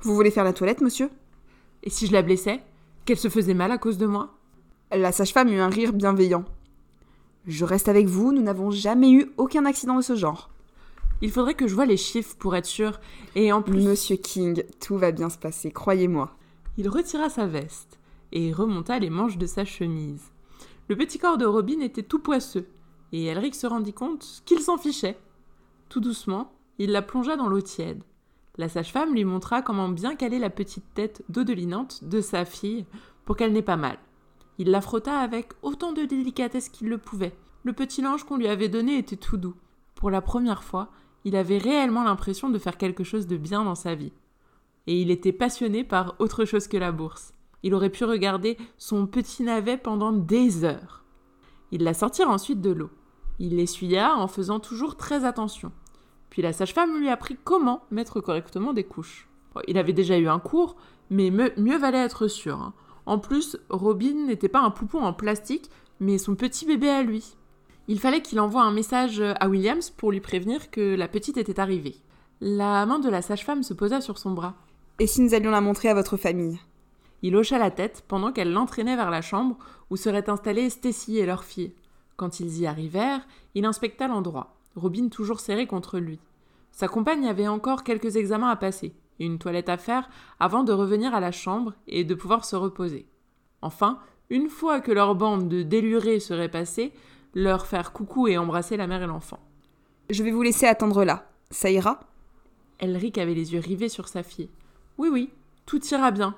Vous 0.00 0.14
voulez 0.14 0.30
faire 0.30 0.44
la 0.44 0.52
toilette, 0.52 0.80
monsieur? 0.80 1.10
Et 1.82 1.90
si 1.90 2.06
je 2.06 2.12
la 2.12 2.22
blessais 2.22 2.62
Qu'elle 3.04 3.18
se 3.18 3.28
faisait 3.28 3.54
mal 3.54 3.72
à 3.72 3.78
cause 3.78 3.98
de 3.98 4.06
moi? 4.06 4.34
La 4.90 5.12
sage-femme 5.12 5.48
eut 5.48 5.60
un 5.60 5.68
rire 5.68 5.92
bienveillant. 5.92 6.44
Je 7.46 7.64
reste 7.64 7.88
avec 7.88 8.06
vous, 8.06 8.32
nous 8.32 8.42
n'avons 8.42 8.70
jamais 8.70 9.10
eu 9.10 9.32
aucun 9.36 9.64
accident 9.64 9.96
de 9.96 10.02
ce 10.02 10.14
genre. 10.14 10.50
Il 11.20 11.30
faudrait 11.30 11.54
que 11.54 11.66
je 11.66 11.74
vois 11.74 11.86
les 11.86 11.96
chiffres 11.96 12.36
pour 12.38 12.54
être 12.54 12.66
sûr. 12.66 13.00
Et 13.34 13.52
en 13.52 13.62
plus. 13.62 13.82
Monsieur 13.82 14.16
King, 14.16 14.62
tout 14.80 14.96
va 14.96 15.10
bien 15.10 15.30
se 15.30 15.38
passer, 15.38 15.70
croyez-moi. 15.70 16.36
Il 16.76 16.88
retira 16.88 17.28
sa 17.28 17.46
veste 17.46 17.98
et 18.32 18.52
remonta 18.52 18.98
les 18.98 19.10
manches 19.10 19.38
de 19.38 19.46
sa 19.46 19.64
chemise. 19.64 20.30
Le 20.88 20.96
petit 20.96 21.18
corps 21.18 21.38
de 21.38 21.46
Robin 21.46 21.80
était 21.80 22.02
tout 22.02 22.18
poisseux, 22.18 22.68
et 23.12 23.26
Elric 23.26 23.54
se 23.54 23.66
rendit 23.66 23.92
compte 23.92 24.42
qu'il 24.44 24.60
s'en 24.60 24.78
fichait. 24.78 25.18
Tout 25.88 26.00
doucement, 26.00 26.52
il 26.78 26.92
la 26.92 27.02
plongea 27.02 27.36
dans 27.36 27.48
l'eau 27.48 27.60
tiède. 27.60 28.02
La 28.58 28.68
sage-femme 28.68 29.14
lui 29.14 29.24
montra 29.24 29.62
comment 29.62 29.88
bien 29.88 30.16
caler 30.16 30.40
la 30.40 30.50
petite 30.50 30.92
tête 30.92 31.22
dodelinante 31.28 32.02
de 32.02 32.20
sa 32.20 32.44
fille 32.44 32.86
pour 33.24 33.36
qu'elle 33.36 33.52
n'ait 33.52 33.62
pas 33.62 33.76
mal. 33.76 33.98
Il 34.58 34.72
la 34.72 34.80
frotta 34.80 35.20
avec 35.20 35.52
autant 35.62 35.92
de 35.92 36.02
délicatesse 36.02 36.68
qu'il 36.68 36.88
le 36.88 36.98
pouvait. 36.98 37.36
Le 37.62 37.72
petit 37.72 38.02
linge 38.02 38.24
qu'on 38.24 38.36
lui 38.36 38.48
avait 38.48 38.68
donné 38.68 38.98
était 38.98 39.16
tout 39.16 39.36
doux. 39.36 39.54
Pour 39.94 40.10
la 40.10 40.20
première 40.20 40.64
fois, 40.64 40.90
il 41.24 41.36
avait 41.36 41.58
réellement 41.58 42.02
l'impression 42.02 42.50
de 42.50 42.58
faire 42.58 42.76
quelque 42.76 43.04
chose 43.04 43.28
de 43.28 43.36
bien 43.36 43.62
dans 43.62 43.76
sa 43.76 43.94
vie. 43.94 44.12
Et 44.88 45.00
il 45.00 45.12
était 45.12 45.32
passionné 45.32 45.84
par 45.84 46.16
autre 46.18 46.44
chose 46.44 46.66
que 46.66 46.76
la 46.76 46.90
bourse. 46.90 47.34
Il 47.62 47.74
aurait 47.74 47.90
pu 47.90 48.04
regarder 48.04 48.56
son 48.76 49.06
petit 49.06 49.44
navet 49.44 49.76
pendant 49.76 50.12
des 50.12 50.64
heures. 50.64 51.04
Il 51.70 51.84
la 51.84 51.94
sortirent 51.94 52.30
ensuite 52.30 52.60
de 52.60 52.70
l'eau. 52.70 52.90
Il 53.38 53.56
l'essuya 53.56 54.16
en 54.16 54.26
faisant 54.26 54.58
toujours 54.58 54.96
très 54.96 55.24
attention. 55.24 55.70
Puis 56.30 56.42
la 56.42 56.52
sage-femme 56.52 56.98
lui 56.98 57.08
apprit 57.08 57.36
comment 57.42 57.82
mettre 57.90 58.20
correctement 58.20 58.72
des 58.72 58.84
couches. 58.84 59.28
il 59.66 59.78
avait 59.78 59.92
déjà 59.92 60.18
eu 60.18 60.28
un 60.28 60.38
cours, 60.38 60.76
mais 61.10 61.30
mieux 61.30 61.78
valait 61.78 62.04
être 62.04 62.28
sûr. 62.28 62.60
Hein. 62.60 62.74
En 63.06 63.18
plus, 63.18 63.56
Robin 63.70 64.26
n'était 64.26 64.48
pas 64.48 64.60
un 64.60 64.70
poupon 64.70 65.00
en 65.00 65.12
plastique, 65.12 65.70
mais 66.00 66.18
son 66.18 66.34
petit 66.34 66.66
bébé 66.66 66.90
à 66.90 67.02
lui. 67.02 67.34
Il 67.88 68.00
fallait 68.00 68.20
qu'il 68.20 68.38
envoie 68.38 68.62
un 68.62 68.72
message 68.72 69.22
à 69.22 69.48
Williams 69.48 69.90
pour 69.90 70.12
lui 70.12 70.20
prévenir 70.20 70.70
que 70.70 70.94
la 70.94 71.08
petite 71.08 71.38
était 71.38 71.58
arrivée. 71.58 71.96
La 72.40 72.84
main 72.84 72.98
de 72.98 73.08
la 73.08 73.22
sage-femme 73.22 73.62
se 73.62 73.72
posa 73.72 74.00
sur 74.00 74.18
son 74.18 74.32
bras. 74.32 74.54
Et 74.98 75.06
si 75.06 75.22
nous 75.22 75.34
allions 75.34 75.50
la 75.50 75.60
montrer 75.60 75.88
à 75.88 75.94
votre 75.94 76.16
famille? 76.16 76.60
Il 77.22 77.34
hocha 77.34 77.58
la 77.58 77.70
tête 77.70 78.04
pendant 78.06 78.30
qu'elle 78.30 78.52
l'entraînait 78.52 78.94
vers 78.94 79.10
la 79.10 79.22
chambre 79.22 79.56
où 79.90 79.96
seraient 79.96 80.28
installées 80.28 80.70
Stacy 80.70 81.18
et 81.18 81.26
leur 81.26 81.44
fille. 81.44 81.72
Quand 82.16 82.40
ils 82.40 82.60
y 82.60 82.66
arrivèrent, 82.66 83.26
il 83.54 83.64
inspecta 83.64 84.06
l'endroit, 84.06 84.57
Robin 84.78 85.08
toujours 85.08 85.40
serrée 85.40 85.66
contre 85.66 85.98
lui. 85.98 86.18
Sa 86.72 86.88
compagne 86.88 87.26
avait 87.26 87.48
encore 87.48 87.84
quelques 87.84 88.16
examens 88.16 88.50
à 88.50 88.56
passer 88.56 88.94
et 89.18 89.26
une 89.26 89.38
toilette 89.38 89.68
à 89.68 89.76
faire 89.76 90.08
avant 90.38 90.64
de 90.64 90.72
revenir 90.72 91.14
à 91.14 91.20
la 91.20 91.32
chambre 91.32 91.74
et 91.86 92.04
de 92.04 92.14
pouvoir 92.14 92.44
se 92.44 92.56
reposer. 92.56 93.06
Enfin, 93.62 93.98
une 94.30 94.48
fois 94.48 94.80
que 94.80 94.92
leur 94.92 95.14
bande 95.14 95.48
de 95.48 95.62
délurés 95.62 96.20
serait 96.20 96.50
passée, 96.50 96.92
leur 97.34 97.66
faire 97.66 97.92
coucou 97.92 98.28
et 98.28 98.38
embrasser 98.38 98.76
la 98.76 98.86
mère 98.86 99.02
et 99.02 99.06
l'enfant. 99.06 99.40
Je 100.10 100.22
vais 100.22 100.30
vous 100.30 100.42
laisser 100.42 100.66
attendre 100.66 101.04
là. 101.04 101.28
Ça 101.50 101.70
ira? 101.70 102.00
Elric 102.78 103.18
avait 103.18 103.34
les 103.34 103.54
yeux 103.54 103.60
rivés 103.60 103.88
sur 103.88 104.08
sa 104.08 104.22
fille. 104.22 104.50
Oui, 104.98 105.08
oui, 105.10 105.30
tout 105.66 105.84
ira 105.86 106.10
bien. 106.10 106.36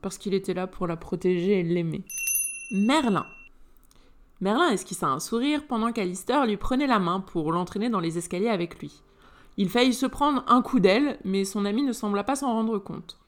Parce 0.00 0.16
qu'il 0.16 0.34
était 0.34 0.54
là 0.54 0.66
pour 0.66 0.86
la 0.86 0.96
protéger 0.96 1.60
et 1.60 1.62
l'aimer. 1.62 2.04
Merlin. 2.70 3.26
Merlin 4.40 4.70
esquissa 4.70 5.08
un 5.08 5.18
sourire 5.18 5.66
pendant 5.66 5.92
qu'Alister 5.92 6.40
lui 6.46 6.56
prenait 6.56 6.86
la 6.86 7.00
main 7.00 7.20
pour 7.20 7.50
l'entraîner 7.50 7.90
dans 7.90 7.98
les 7.98 8.18
escaliers 8.18 8.48
avec 8.48 8.78
lui. 8.78 9.02
Il 9.56 9.68
faillit 9.68 9.94
se 9.94 10.06
prendre 10.06 10.44
un 10.46 10.62
coup 10.62 10.78
d'aile, 10.78 11.18
mais 11.24 11.44
son 11.44 11.64
ami 11.64 11.82
ne 11.82 11.92
sembla 11.92 12.22
pas 12.22 12.36
s'en 12.36 12.52
rendre 12.52 12.78
compte. 12.78 13.18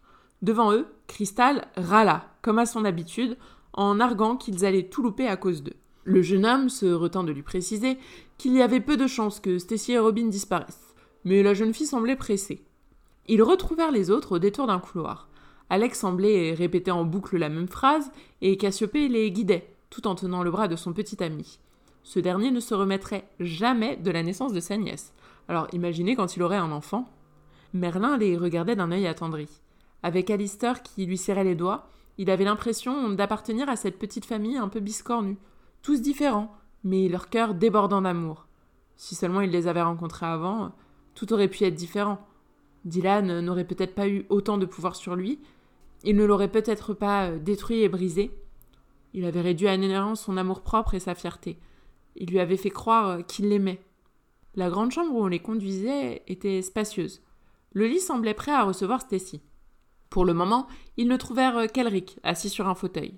Devant 0.42 0.73
eux, 0.73 0.87
Cristal 1.09 1.66
râla, 1.77 2.27
comme 2.42 2.61
à 2.61 2.66
son 2.66 2.85
habitude, 2.85 3.37
en 3.73 3.99
arguant 3.99 4.37
qu'ils 4.37 4.64
allaient 4.64 4.88
tout 4.88 5.03
louper 5.03 5.27
à 5.27 5.37
cause 5.37 5.64
d'eux. 5.64 5.75
Le 6.05 6.23
jeune 6.23 6.46
homme 6.46 6.68
se 6.68 6.87
retint 6.87 7.25
de 7.25 7.33
lui 7.33 7.42
préciser 7.42 7.99
qu'il 8.38 8.55
y 8.55 8.62
avait 8.62 8.81
peu 8.81 8.96
de 8.96 9.09
chances 9.09 9.40
que 9.40 9.59
Stacy 9.59 9.92
et 9.92 9.99
Robin 9.99 10.29
disparaissent, 10.29 10.94
mais 11.25 11.42
la 11.42 11.55
jeune 11.55 11.75
fille 11.75 11.87
semblait 11.87 12.16
pressée. 12.16 12.64
Ils 13.27 13.42
retrouvèrent 13.42 13.92
les 13.92 14.11
autres 14.11 14.37
au 14.37 14.38
détour 14.38 14.68
d'un 14.68 14.79
couloir. 14.79 15.29
Alex 15.68 15.99
semblait 15.99 16.55
répéter 16.55 16.90
en 16.90 17.05
boucle 17.05 17.37
la 17.37 17.49
même 17.49 17.68
phrase, 17.68 18.11
et 18.40 18.57
Cassiopée 18.57 19.09
les 19.09 19.31
guidait, 19.31 19.75
tout 19.90 20.07
en 20.07 20.14
tenant 20.14 20.42
le 20.42 20.50
bras 20.50 20.68
de 20.68 20.76
son 20.76 20.92
petit 20.92 21.22
ami. 21.22 21.59
Ce 22.03 22.18
dernier 22.18 22.50
ne 22.50 22.61
se 22.61 22.74
remettrait 22.74 23.29
jamais 23.38 23.96
de 23.96 24.11
la 24.11 24.22
naissance 24.22 24.53
de 24.53 24.61
sa 24.61 24.76
nièce. 24.76 25.12
Alors 25.48 25.66
imaginez 25.72 26.16
quand 26.16 26.37
il 26.37 26.42
aurait 26.42 26.57
un 26.57 26.72
enfant. 26.72 27.11
Merlin 27.74 28.16
les 28.16 28.37
regardait 28.37 28.76
d'un 28.76 28.90
œil 28.92 29.07
attendri. 29.07 29.48
Avec 30.03 30.31
Alistair 30.31 30.83
qui 30.83 31.07
lui 31.07 31.18
serrait 31.18 31.44
les 31.44 31.55
doigts, 31.55 31.88
il 32.18 32.31
avait 32.31 32.44
l'impression 32.44 33.11
d'appartenir 33.11 33.68
à 33.68 33.76
cette 33.76 33.98
petite 33.98 34.24
famille 34.24 34.57
un 34.57 34.68
peu 34.68 34.81
biscornue, 34.81 35.38
tous 35.83 36.00
différents, 36.00 36.55
mais 36.85 37.09
leur 37.09 37.29
cœur 37.29 37.55
débordant 37.55 38.03
d'amour. 38.03 38.46
Si 38.96 39.14
seulement 39.14 39.40
il 39.40 39.50
les 39.50 39.66
avait 39.66 39.83
rencontrés 39.83 40.26
avant, 40.26 40.72
tout 41.14 41.33
aurait 41.33 41.48
pu 41.48 41.64
être 41.64 41.74
différent. 41.74 42.26
Dylan 42.85 43.40
n'aurait 43.40 43.66
peut-être 43.66 43.94
pas 43.94 44.09
eu 44.09 44.24
autant 44.31 44.59
de 44.59 44.66
pouvoir 44.66 44.96
sur 44.96 45.14
lui, 45.14 45.40
il 46.03 46.16
ne 46.16 46.24
l'aurait 46.24 46.48
peut-être 46.48 46.94
pas 46.94 47.26
euh, 47.26 47.38
détruit 47.38 47.83
et 47.83 47.88
brisé. 47.88 48.31
Il 49.12 49.25
avait 49.25 49.40
réduit 49.40 49.68
à 49.68 49.77
néant 49.77 50.14
son 50.14 50.37
amour-propre 50.37 50.94
et 50.94 51.01
sa 51.01 51.14
fierté. 51.14 51.59
Il 52.16 52.31
lui 52.31 52.40
avait 52.40 52.57
fait 52.57 52.70
croire 52.70 53.09
euh, 53.09 53.23
qu'il 53.23 53.49
l'aimait. 53.49 53.83
La 54.55 54.70
grande 54.70 54.90
chambre 54.90 55.14
où 55.14 55.23
on 55.23 55.29
les 55.29 55.40
conduisait 55.40 56.23
était 56.27 56.62
spacieuse. 56.62 57.23
Le 57.73 57.87
lit 57.87 58.01
semblait 58.01 58.35
prêt 58.35 58.53
à 58.53 58.64
recevoir 58.64 59.01
Stacy. 59.01 59.40
Pour 60.11 60.25
le 60.25 60.35
moment, 60.35 60.66
ils 60.96 61.09
ne 61.09 61.16
trouvèrent 61.16 61.59
euh, 61.59 61.66
qu'Elric, 61.66 62.18
assis 62.23 62.49
sur 62.49 62.68
un 62.68 62.75
fauteuil. 62.75 63.14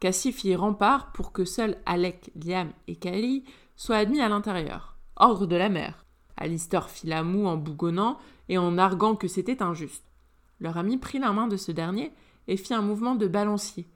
Cassie 0.00 0.32
fit 0.32 0.54
rempart 0.54 1.12
pour 1.12 1.32
que 1.32 1.44
seuls 1.44 1.76
Alec, 1.84 2.30
Liam 2.36 2.70
et 2.86 2.94
Kali 2.94 3.44
soit 3.76 3.96
admis 3.96 4.20
à 4.20 4.28
l'intérieur. 4.28 4.96
Ordre 5.16 5.46
de 5.46 5.56
la 5.56 5.68
mère. 5.68 6.04
Alistair 6.36 6.88
fit 6.88 7.08
la 7.08 7.24
moue 7.24 7.46
en 7.46 7.56
bougonnant 7.56 8.18
et 8.48 8.58
en 8.58 8.78
arguant 8.78 9.16
que 9.16 9.26
c'était 9.26 9.62
injuste. 9.62 10.04
Leur 10.60 10.76
ami 10.76 10.98
prit 10.98 11.18
la 11.18 11.32
main 11.32 11.48
de 11.48 11.56
ce 11.56 11.72
dernier 11.72 12.12
et 12.46 12.56
fit 12.56 12.74
un 12.74 12.82
mouvement 12.82 13.16
de 13.16 13.26
balancier 13.26 13.88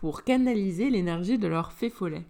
pour 0.00 0.24
canaliser 0.24 0.88
l'énergie 0.88 1.38
de 1.38 1.46
leur 1.46 1.72
fée 1.72 1.90
follet. 1.90 2.24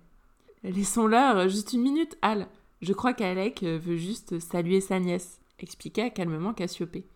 Laissons-leur 0.64 1.48
juste 1.48 1.72
une 1.72 1.82
minute, 1.82 2.18
Al. 2.20 2.48
Je 2.82 2.92
crois 2.92 3.14
qu'Alec 3.14 3.62
veut 3.62 3.96
juste 3.96 4.40
saluer 4.40 4.80
sa 4.80 4.98
nièce, 4.98 5.40
expliqua 5.60 6.10
calmement 6.10 6.52
Cassiopée. 6.52 7.06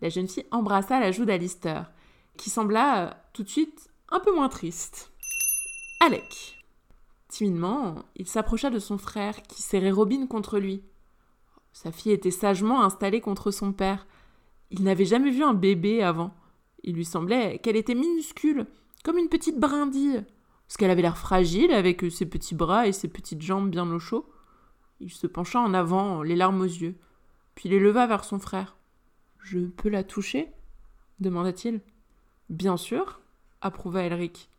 La 0.00 0.08
jeune 0.08 0.26
fille 0.26 0.46
embrassa 0.50 0.98
la 0.98 1.12
joue 1.12 1.26
d'Alistair, 1.26 1.90
qui 2.38 2.48
sembla 2.48 3.04
euh, 3.04 3.10
tout 3.34 3.42
de 3.42 3.50
suite 3.50 3.90
un 4.10 4.20
peu 4.20 4.34
moins 4.34 4.48
triste. 4.48 5.12
Alec. 6.00 6.64
Timidement, 7.28 8.04
il 8.16 8.26
s'approcha 8.26 8.70
de 8.70 8.78
son 8.78 8.96
frère, 8.96 9.42
qui 9.42 9.60
serrait 9.60 9.90
Robin 9.90 10.26
contre 10.26 10.58
lui. 10.58 10.82
Sa 11.74 11.92
fille 11.92 12.12
était 12.12 12.30
sagement 12.30 12.82
installée 12.82 13.20
contre 13.20 13.50
son 13.50 13.72
père. 13.72 14.06
Il 14.70 14.84
n'avait 14.84 15.04
jamais 15.04 15.30
vu 15.30 15.42
un 15.42 15.52
bébé 15.52 16.02
avant. 16.02 16.32
Il 16.82 16.94
lui 16.94 17.04
semblait 17.04 17.58
qu'elle 17.58 17.76
était 17.76 17.94
minuscule, 17.94 18.66
comme 19.04 19.18
une 19.18 19.28
petite 19.28 19.58
brindille, 19.58 20.24
parce 20.66 20.76
qu'elle 20.76 20.90
avait 20.90 21.02
l'air 21.02 21.18
fragile 21.18 21.72
avec 21.72 22.04
ses 22.10 22.26
petits 22.26 22.54
bras 22.54 22.86
et 22.86 22.92
ses 22.92 23.08
petites 23.08 23.42
jambes 23.42 23.70
bien 23.70 23.90
au 23.90 23.98
chaud. 23.98 24.28
Il 25.00 25.10
se 25.10 25.26
pencha 25.26 25.60
en 25.60 25.74
avant, 25.74 26.22
les 26.22 26.36
larmes 26.36 26.60
aux 26.60 26.64
yeux, 26.64 26.96
puis 27.54 27.68
les 27.68 27.78
leva 27.78 28.06
vers 28.06 28.24
son 28.24 28.38
frère. 28.38 28.76
Je 29.40 29.60
peux 29.60 29.88
la 29.88 30.04
toucher? 30.04 30.52
demanda-t-il. 31.20 31.80
Bien 32.50 32.76
sûr, 32.76 33.20
approuva 33.60 34.02
Elric. 34.02 34.50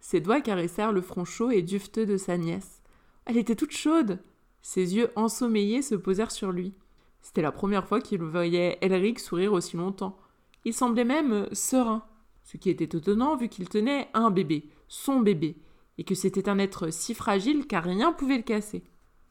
Ses 0.00 0.20
doigts 0.20 0.40
caressèrent 0.40 0.92
le 0.92 1.02
front 1.02 1.24
chaud 1.24 1.50
et 1.50 1.62
duveteux 1.62 2.06
de 2.06 2.16
sa 2.16 2.36
nièce. 2.36 2.80
Elle 3.26 3.36
était 3.36 3.56
toute 3.56 3.72
chaude. 3.72 4.18
Ses 4.62 4.96
yeux 4.96 5.10
ensommeillés 5.16 5.82
se 5.82 5.94
posèrent 5.94 6.30
sur 6.30 6.52
lui. 6.52 6.74
C'était 7.22 7.42
la 7.42 7.52
première 7.52 7.86
fois 7.86 8.00
qu'il 8.00 8.22
voyait 8.22 8.78
Elric 8.80 9.20
sourire 9.20 9.52
aussi 9.52 9.76
longtemps. 9.76 10.18
Il 10.64 10.74
semblait 10.74 11.04
même 11.04 11.46
serein, 11.52 12.02
ce 12.42 12.56
qui 12.56 12.70
était 12.70 12.96
étonnant 12.96 13.36
vu 13.36 13.48
qu'il 13.48 13.68
tenait 13.68 14.08
un 14.14 14.30
bébé, 14.30 14.70
son 14.88 15.20
bébé, 15.20 15.56
et 15.98 16.04
que 16.04 16.14
c'était 16.14 16.48
un 16.48 16.58
être 16.58 16.90
si 16.90 17.14
fragile 17.14 17.66
car 17.66 17.84
rien 17.84 18.12
pouvait 18.12 18.36
le 18.36 18.42
casser. 18.42 18.84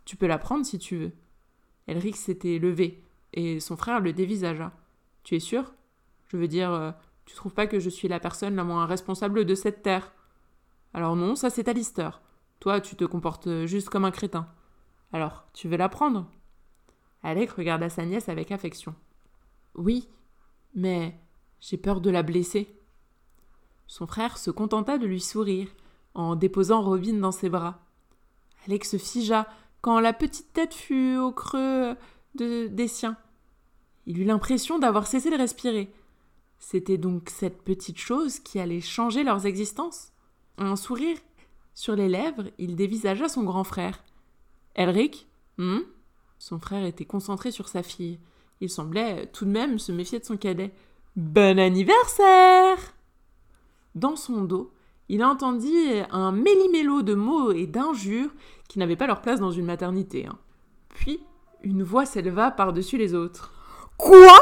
Tu 0.06 0.16
peux 0.16 0.28
la 0.28 0.38
prendre 0.38 0.66
si 0.66 0.80
tu 0.80 0.98
veux. 0.98 1.12
Elric 1.88 2.16
s'était 2.16 2.60
levé, 2.60 3.04
et 3.34 3.60
son 3.60 3.76
frère 3.76 4.00
le 4.00 4.14
dévisagea. 4.14 4.72
Tu 5.24 5.36
es 5.36 5.40
sûr? 5.40 5.74
Je 6.28 6.38
veux 6.38 6.48
dire, 6.48 6.72
euh, 6.72 6.92
tu 7.26 7.36
trouves 7.36 7.54
pas 7.54 7.68
que 7.68 7.80
je 7.80 7.90
suis 7.90 8.08
la 8.08 8.20
personne 8.20 8.56
la 8.56 8.64
moins 8.64 8.86
responsable 8.86 9.46
de 9.46 9.56
cette 9.56 9.82
terre? 9.84 10.14
Alors 10.94 11.16
non, 11.16 11.36
ça 11.36 11.50
c'est 11.50 11.68
Alistair. 11.68 12.22
Toi, 12.60 12.82
tu 12.82 12.96
te 12.96 13.06
comportes 13.06 13.66
juste 13.66 13.90
comme 13.90 14.06
un 14.06 14.12
crétin. 14.12 14.48
Alors, 15.14 15.46
tu 15.54 15.68
veux 15.68 15.78
la 15.78 15.90
prendre 15.90 16.30
Alec 17.24 17.52
regarda 17.52 17.90
sa 17.90 18.06
nièce 18.06 18.30
avec 18.30 18.52
affection. 18.52 18.96
Oui, 19.76 20.08
mais 20.74 21.20
j'ai 21.60 21.78
peur 21.78 22.02
de 22.02 22.10
la 22.10 22.24
blesser. 22.24 22.79
Son 23.90 24.06
frère 24.06 24.38
se 24.38 24.52
contenta 24.52 25.00
de 25.00 25.08
lui 25.08 25.20
sourire 25.20 25.68
en 26.14 26.36
déposant 26.36 26.84
Robin 26.84 27.16
dans 27.16 27.32
ses 27.32 27.50
bras. 27.50 27.80
Alec 28.68 28.86
se 28.86 28.98
figea 28.98 29.48
quand 29.82 30.00
la 30.00 30.14
petite 30.14 30.54
tête 30.54 30.76
fut 30.76 31.18
au 31.18 31.32
creux 31.32 31.96
de, 32.36 32.68
des 32.68 32.88
siens. 32.88 33.18
Il 34.06 34.22
eut 34.22 34.26
l'impression 34.26 34.78
d'avoir 34.78 35.08
cessé 35.08 35.32
de 35.32 35.36
respirer. 35.36 35.92
C'était 36.60 37.00
donc 37.00 37.32
cette 37.32 37.64
petite 37.64 37.98
chose 37.98 38.40
qui 38.40 38.60
allait 38.60 38.80
changer 38.80 39.24
leurs 39.24 39.48
existences. 39.48 40.12
Un 40.60 40.76
sourire 40.76 41.18
sur 41.74 41.96
les 41.96 42.10
lèvres, 42.10 42.52
il 42.60 42.76
dévisagea 42.76 43.28
son 43.28 43.44
grand 43.44 43.64
frère. 43.64 44.04
Elric 44.76 45.28
hmm 45.58 45.80
Son 46.38 46.60
frère 46.60 46.86
était 46.86 47.06
concentré 47.06 47.50
sur 47.50 47.68
sa 47.68 47.82
fille. 47.82 48.20
Il 48.62 48.70
semblait 48.70 49.26
tout 49.32 49.46
de 49.46 49.52
même 49.52 49.80
se 49.80 49.92
méfier 49.92 50.20
de 50.20 50.26
son 50.26 50.38
cadet. 50.38 50.76
Bon 51.16 51.58
anniversaire 51.58 52.78
Dans 53.96 54.16
son 54.16 54.44
dos, 54.44 54.72
il 55.10 55.24
entendit 55.24 56.02
un 56.12 56.32
méli-mélo 56.32 57.02
de 57.02 57.16
mots 57.16 57.52
et 57.52 57.66
d'injures 57.66 58.30
qui 58.68 58.80
n'avaient 58.80 58.96
pas 58.96 59.08
leur 59.08 59.22
place 59.22 59.40
dans 59.40 59.52
une 59.52 59.66
maternité. 59.66 60.28
Hein. 60.28 60.38
Puis, 60.90 61.20
une 61.64 61.84
voix 61.84 62.06
s'éleva 62.06 62.52
par-dessus 62.52 62.98
les 62.98 63.16
autres. 63.16 63.52
Quoi? 63.98 64.38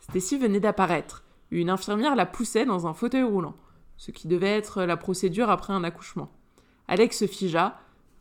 Stacy 0.00 0.38
venait 0.38 0.60
d'apparaître. 0.60 1.24
Une 1.50 1.70
infirmière 1.70 2.16
la 2.16 2.26
poussait 2.26 2.64
dans 2.64 2.86
un 2.86 2.94
fauteuil 2.94 3.22
roulant, 3.22 3.54
ce 3.96 4.10
qui 4.10 4.26
devait 4.26 4.56
être 4.56 4.82
la 4.82 4.96
procédure 4.96 5.50
après 5.50 5.72
un 5.72 5.84
accouchement. 5.84 6.30
Alex 6.88 7.18
se 7.18 7.26
figea. 7.26 7.78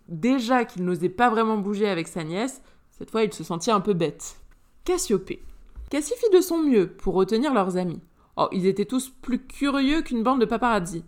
Déjà 0.10 0.66
qu'il 0.66 0.84
n'osait 0.84 1.10
pas 1.10 1.30
vraiment 1.30 1.58
bouger 1.58 1.88
avec 1.88 2.10
sa 2.10 2.26
nièce, 2.26 2.62
cette 2.92 3.10
fois 3.10 3.24
il 3.24 3.34
se 3.34 3.44
sentit 3.44 3.72
un 3.72 3.80
peu 3.80 3.94
bête. 3.94 4.36
Cassiopée. 4.84 5.42
Cassie 5.90 6.14
fit 6.18 6.36
de 6.36 6.42
son 6.42 6.58
mieux 6.58 6.90
pour 6.90 7.14
retenir 7.14 7.54
leurs 7.54 7.78
amis. 7.78 8.02
Oh, 8.36 8.48
ils 8.52 8.66
étaient 8.66 8.86
tous 8.86 9.10
plus 9.10 9.46
curieux 9.46 10.02
qu'une 10.02 10.24
bande 10.24 10.42
de 10.42 10.46
paparazzi. 10.46 11.04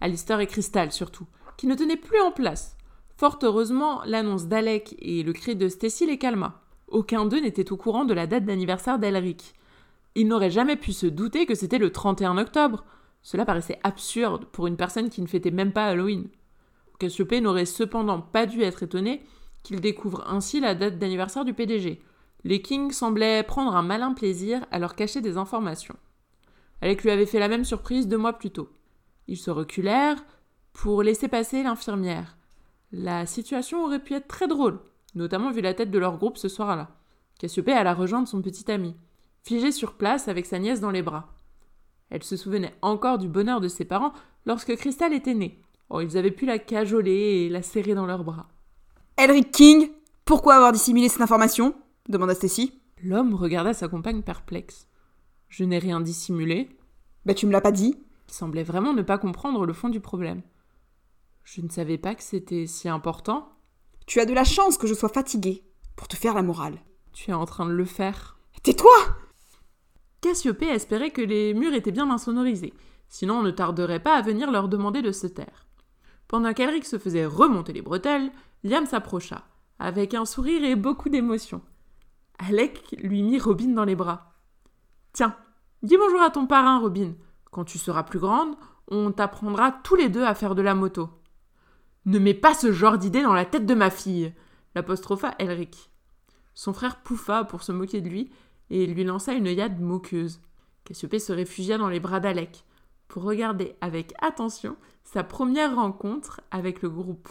Alistair 0.00 0.40
et 0.40 0.46
Crystal 0.46 0.92
surtout, 0.92 1.26
qui 1.56 1.66
ne 1.66 1.74
tenaient 1.74 1.96
plus 1.96 2.20
en 2.20 2.30
place. 2.30 2.76
Fort 3.16 3.38
heureusement, 3.42 4.00
l'annonce 4.06 4.46
d'Alec 4.46 4.96
et 4.98 5.22
le 5.22 5.34
cri 5.34 5.56
de 5.56 5.68
Stacy 5.68 6.06
les 6.06 6.16
calma. 6.16 6.62
Aucun 6.88 7.26
d'eux 7.26 7.40
n'était 7.40 7.70
au 7.70 7.76
courant 7.76 8.06
de 8.06 8.14
la 8.14 8.26
date 8.26 8.46
d'anniversaire 8.46 8.98
d'Elric. 8.98 9.54
Ils 10.14 10.26
n'auraient 10.26 10.50
jamais 10.50 10.76
pu 10.76 10.92
se 10.92 11.06
douter 11.06 11.44
que 11.44 11.54
c'était 11.54 11.78
le 11.78 11.92
31 11.92 12.38
octobre. 12.38 12.84
Cela 13.22 13.44
paraissait 13.44 13.78
absurde 13.82 14.46
pour 14.46 14.66
une 14.66 14.78
personne 14.78 15.10
qui 15.10 15.20
ne 15.20 15.26
fêtait 15.26 15.50
même 15.50 15.72
pas 15.72 15.84
Halloween. 15.84 16.28
Cassiopée 16.98 17.40
n'aurait 17.40 17.66
cependant 17.66 18.20
pas 18.20 18.46
dû 18.46 18.62
être 18.62 18.82
étonné 18.82 19.22
qu'il 19.62 19.80
découvre 19.80 20.24
ainsi 20.26 20.60
la 20.60 20.74
date 20.74 20.98
d'anniversaire 20.98 21.44
du 21.44 21.54
PDG. 21.54 22.00
Les 22.44 22.62
Kings 22.62 22.92
semblaient 22.92 23.42
prendre 23.42 23.76
un 23.76 23.82
malin 23.82 24.14
plaisir 24.14 24.64
à 24.70 24.78
leur 24.78 24.94
cacher 24.94 25.20
des 25.20 25.36
informations. 25.36 25.96
Alec 26.82 27.02
lui 27.02 27.10
avait 27.10 27.26
fait 27.26 27.38
la 27.38 27.48
même 27.48 27.64
surprise 27.64 28.08
deux 28.08 28.18
mois 28.18 28.32
plus 28.34 28.50
tôt. 28.50 28.68
Ils 29.28 29.36
se 29.36 29.50
reculèrent 29.50 30.24
pour 30.72 31.02
laisser 31.02 31.28
passer 31.28 31.62
l'infirmière. 31.62 32.36
La 32.92 33.26
situation 33.26 33.84
aurait 33.84 34.02
pu 34.02 34.14
être 34.14 34.28
très 34.28 34.48
drôle, 34.48 34.80
notamment 35.14 35.50
vu 35.50 35.60
la 35.60 35.74
tête 35.74 35.90
de 35.90 35.98
leur 35.98 36.18
groupe 36.18 36.38
ce 36.38 36.48
soir-là. 36.48 36.88
Cassiopée 37.38 37.72
alla 37.72 37.94
rejoindre 37.94 38.28
son 38.28 38.42
petit 38.42 38.70
ami, 38.70 38.96
figé 39.42 39.72
sur 39.72 39.94
place 39.94 40.28
avec 40.28 40.46
sa 40.46 40.58
nièce 40.58 40.80
dans 40.80 40.90
les 40.90 41.02
bras. 41.02 41.34
Elle 42.10 42.24
se 42.24 42.36
souvenait 42.36 42.74
encore 42.82 43.18
du 43.18 43.28
bonheur 43.28 43.60
de 43.60 43.68
ses 43.68 43.84
parents 43.84 44.12
lorsque 44.44 44.74
Crystal 44.76 45.12
était 45.12 45.34
née. 45.34 45.62
Oh, 45.90 46.00
ils 46.00 46.16
avaient 46.16 46.30
pu 46.30 46.46
la 46.46 46.58
cajoler 46.58 47.44
et 47.44 47.48
la 47.48 47.62
serrer 47.62 47.94
dans 47.94 48.06
leurs 48.06 48.24
bras. 48.24 48.48
Elric 49.16 49.50
King, 49.52 49.90
pourquoi 50.24 50.54
avoir 50.56 50.72
dissimulé 50.72 51.08
cette 51.08 51.22
information? 51.22 51.74
demanda 52.08 52.34
Stacy. 52.34 52.80
L'homme 53.02 53.34
regarda 53.34 53.72
sa 53.72 53.88
compagne 53.88 54.22
perplexe. 54.22 54.86
Je 55.50 55.64
n'ai 55.64 55.78
rien 55.78 56.00
dissimulé. 56.00 56.70
Bah 57.26 57.34
tu 57.34 57.46
me 57.46 57.52
l'as 57.52 57.60
pas 57.60 57.72
dit. 57.72 57.94
Il 58.28 58.34
semblait 58.34 58.62
vraiment 58.62 58.94
ne 58.94 59.02
pas 59.02 59.18
comprendre 59.18 59.66
le 59.66 59.72
fond 59.74 59.90
du 59.90 60.00
problème. 60.00 60.42
Je 61.44 61.60
ne 61.60 61.68
savais 61.68 61.98
pas 61.98 62.14
que 62.14 62.22
c'était 62.22 62.66
si 62.66 62.88
important. 62.88 63.52
Tu 64.06 64.20
as 64.20 64.26
de 64.26 64.32
la 64.32 64.44
chance 64.44 64.78
que 64.78 64.86
je 64.86 64.94
sois 64.94 65.08
fatiguée 65.08 65.64
pour 65.96 66.08
te 66.08 66.16
faire 66.16 66.34
la 66.34 66.42
morale. 66.42 66.78
Tu 67.12 67.30
es 67.30 67.34
en 67.34 67.44
train 67.44 67.66
de 67.66 67.72
le 67.72 67.84
faire. 67.84 68.38
Tais-toi 68.62 68.90
Cassiopée 70.20 70.68
espérait 70.68 71.10
que 71.10 71.22
les 71.22 71.54
murs 71.54 71.74
étaient 71.74 71.92
bien 71.92 72.10
insonorisés, 72.10 72.74
sinon 73.08 73.38
on 73.38 73.42
ne 73.42 73.50
tarderait 73.50 74.02
pas 74.02 74.16
à 74.16 74.22
venir 74.22 74.50
leur 74.50 74.68
demander 74.68 75.00
de 75.00 75.12
se 75.12 75.26
taire. 75.26 75.66
Pendant 76.28 76.52
qu'Elric 76.52 76.84
se 76.84 76.98
faisait 76.98 77.24
remonter 77.24 77.72
les 77.72 77.82
bretelles, 77.82 78.30
Liam 78.62 78.86
s'approcha, 78.86 79.44
avec 79.78 80.14
un 80.14 80.26
sourire 80.26 80.62
et 80.62 80.76
beaucoup 80.76 81.08
d'émotion. 81.08 81.62
Alec 82.38 82.94
lui 82.98 83.22
mit 83.22 83.38
Robin 83.38 83.68
dans 83.68 83.84
les 83.84 83.96
bras. 83.96 84.29
Tiens, 85.12 85.36
dis 85.82 85.96
bonjour 85.96 86.20
à 86.22 86.30
ton 86.30 86.46
parrain, 86.46 86.78
Robin. 86.78 87.14
Quand 87.50 87.64
tu 87.64 87.78
seras 87.78 88.04
plus 88.04 88.20
grande, 88.20 88.54
on 88.88 89.10
t'apprendra 89.10 89.72
tous 89.72 89.96
les 89.96 90.08
deux 90.08 90.22
à 90.22 90.34
faire 90.34 90.54
de 90.54 90.62
la 90.62 90.76
moto. 90.76 91.08
Ne 92.06 92.20
mets 92.20 92.34
pas 92.34 92.54
ce 92.54 92.72
genre 92.72 92.96
d'idée 92.96 93.22
dans 93.22 93.34
la 93.34 93.44
tête 93.44 93.66
de 93.66 93.74
ma 93.74 93.90
fille, 93.90 94.32
l'apostropha 94.76 95.34
Elric. 95.40 95.90
Son 96.54 96.72
frère 96.72 97.02
pouffa 97.02 97.44
pour 97.44 97.64
se 97.64 97.72
moquer 97.72 98.00
de 98.00 98.08
lui 98.08 98.30
et 98.70 98.86
lui 98.86 99.02
lança 99.02 99.32
une 99.32 99.48
œillade 99.48 99.80
moqueuse. 99.80 100.40
Cassiopée 100.84 101.18
se 101.18 101.32
réfugia 101.32 101.76
dans 101.76 101.88
les 101.88 102.00
bras 102.00 102.20
d'Alec 102.20 102.64
pour 103.08 103.24
regarder 103.24 103.74
avec 103.80 104.14
attention 104.22 104.76
sa 105.02 105.24
première 105.24 105.74
rencontre 105.74 106.40
avec 106.52 106.82
le 106.82 106.88
groupe. 106.88 107.28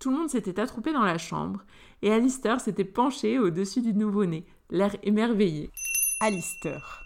Tout 0.00 0.10
le 0.10 0.16
monde 0.16 0.30
s'était 0.30 0.58
attroupé 0.58 0.92
dans 0.92 1.04
la 1.04 1.18
chambre 1.18 1.62
et 2.02 2.12
Alistair 2.12 2.60
s'était 2.60 2.84
penché 2.84 3.38
au-dessus 3.38 3.82
du 3.82 3.94
nouveau-né, 3.94 4.46
l'air 4.68 4.96
émerveillé. 5.04 5.70
Alistair. 6.22 7.04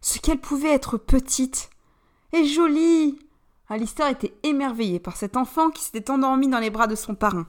Ce 0.00 0.20
qu'elle 0.20 0.38
pouvait 0.38 0.70
être 0.70 0.98
petite 0.98 1.68
et 2.32 2.44
jolie 2.44 3.18
Alistair 3.68 4.06
était 4.06 4.32
émerveillé 4.44 5.00
par 5.00 5.16
cet 5.16 5.36
enfant 5.36 5.70
qui 5.70 5.82
s'était 5.82 6.12
endormi 6.12 6.46
dans 6.46 6.60
les 6.60 6.70
bras 6.70 6.86
de 6.86 6.94
son 6.94 7.16
parrain. 7.16 7.48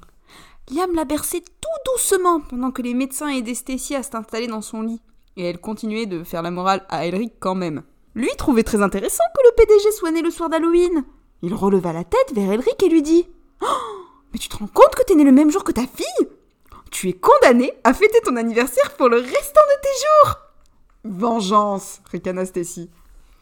Liam 0.72 0.96
la 0.96 1.06
berçait 1.06 1.42
tout 1.42 1.92
doucement 1.94 2.40
pendant 2.40 2.72
que 2.72 2.82
les 2.82 2.96
médecins 2.96 3.28
aidaient 3.28 3.54
Stacy 3.54 3.94
à 3.94 4.02
s'installer 4.02 4.48
dans 4.48 4.64
son 4.64 4.82
lit. 4.82 5.04
Et 5.38 5.44
elle 5.44 5.60
continuait 5.60 6.08
de 6.08 6.24
faire 6.24 6.42
la 6.42 6.50
morale 6.50 6.84
à 6.90 7.06
Elric 7.06 7.34
quand 7.40 7.54
même. 7.54 7.84
Lui 8.16 8.32
trouvait 8.36 8.64
très 8.64 8.82
intéressant 8.82 9.24
que 9.36 9.44
le 9.46 9.56
PDG 9.56 9.92
soit 9.92 10.10
né 10.10 10.24
le 10.24 10.32
soir 10.32 10.50
d'Halloween. 10.50 11.06
Il 11.44 11.54
releva 11.54 11.94
la 11.94 12.06
tête 12.06 12.34
vers 12.34 12.54
Elric 12.54 12.82
et 12.82 12.90
lui 12.90 13.04
dit 13.04 13.28
oh, 13.62 13.66
Mais 14.34 14.40
tu 14.40 14.50
te 14.50 14.58
rends 14.58 14.66
compte 14.66 14.96
que 14.96 15.04
t'es 15.04 15.14
né 15.14 15.26
le 15.26 15.32
même 15.32 15.52
jour 15.52 15.64
que 15.64 15.74
ta 15.74 15.86
fille? 15.86 16.28
Tu 16.90 17.08
es 17.10 17.14
condamné 17.14 17.72
à 17.84 17.94
fêter 17.94 18.20
ton 18.24 18.36
anniversaire 18.36 18.96
pour 18.98 19.10
le 19.10 19.18
restant 19.18 19.30
de 19.30 19.82
tes 19.84 20.26
jours 20.26 20.51
Vengeance, 21.04 22.00
ricana 22.12 22.46
Stacy. 22.46 22.88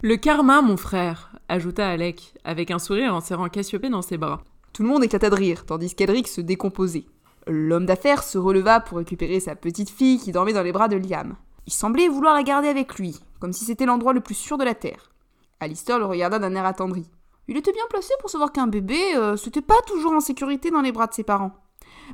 Le 0.02 0.16
karma, 0.16 0.62
mon 0.62 0.78
frère, 0.78 1.34
ajouta 1.50 1.90
Alec, 1.90 2.34
avec 2.46 2.72
un 2.72 2.80
sourire 2.80 3.14
en 3.14 3.20
serrant 3.20 3.50
Cassiopée 3.50 3.90
dans 3.90 4.02
ses 4.02 4.18
bras. 4.18 4.42
Tout 4.72 4.84
le 4.84 4.88
monde 4.88 5.04
éclata 5.04 5.30
de 5.30 5.36
rire, 5.36 5.66
tandis 5.66 5.94
qu'Elric 5.94 6.30
se 6.30 6.40
décomposait. 6.40 7.04
L'homme 7.48 7.86
d'affaires 7.86 8.24
se 8.24 8.38
releva 8.38 8.80
pour 8.80 9.00
récupérer 9.00 9.42
sa 9.42 9.58
petite 9.58 9.90
fille 9.90 10.20
qui 10.20 10.32
dormait 10.32 10.54
dans 10.54 10.64
les 10.64 10.72
bras 10.72 10.88
de 10.88 10.96
Liam. 10.96 11.36
Il 11.68 11.74
semblait 11.74 12.08
vouloir 12.08 12.34
la 12.34 12.44
garder 12.44 12.70
avec 12.70 12.98
lui, 12.98 13.20
comme 13.42 13.52
si 13.52 13.66
c'était 13.66 13.86
l'endroit 13.86 14.14
le 14.14 14.22
plus 14.22 14.36
sûr 14.36 14.58
de 14.58 14.64
la 14.64 14.74
Terre. 14.74 15.12
Alistair 15.60 16.00
le 16.00 16.06
regarda 16.06 16.40
d'un 16.40 16.56
air 16.56 16.66
attendri. 16.66 17.12
Il 17.50 17.58
était 17.58 17.74
bien 17.74 17.84
placé 17.90 18.14
pour 18.22 18.30
savoir 18.30 18.54
qu'un 18.54 18.68
bébé, 18.68 19.18
euh, 19.18 19.36
c'était 19.36 19.62
pas 19.62 19.82
toujours 19.86 20.14
en 20.14 20.22
sécurité 20.22 20.72
dans 20.72 20.82
les 20.82 20.94
bras 20.94 21.08
de 21.08 21.14
ses 21.14 21.24
parents. 21.24 21.52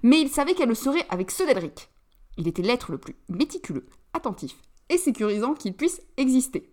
Mais 0.01 0.19
il 0.19 0.29
savait 0.29 0.55
qu'elle 0.55 0.69
le 0.69 0.75
serait 0.75 1.05
avec 1.11 1.29
ceux 1.29 1.45
d'Elric. 1.45 1.91
Il 2.37 2.47
était 2.47 2.63
l'être 2.63 2.91
le 2.91 2.97
plus 2.97 3.15
méticuleux, 3.29 3.85
attentif 4.13 4.55
et 4.89 4.97
sécurisant 4.97 5.53
qu'il 5.53 5.73
puisse 5.73 6.01
exister. 6.17 6.71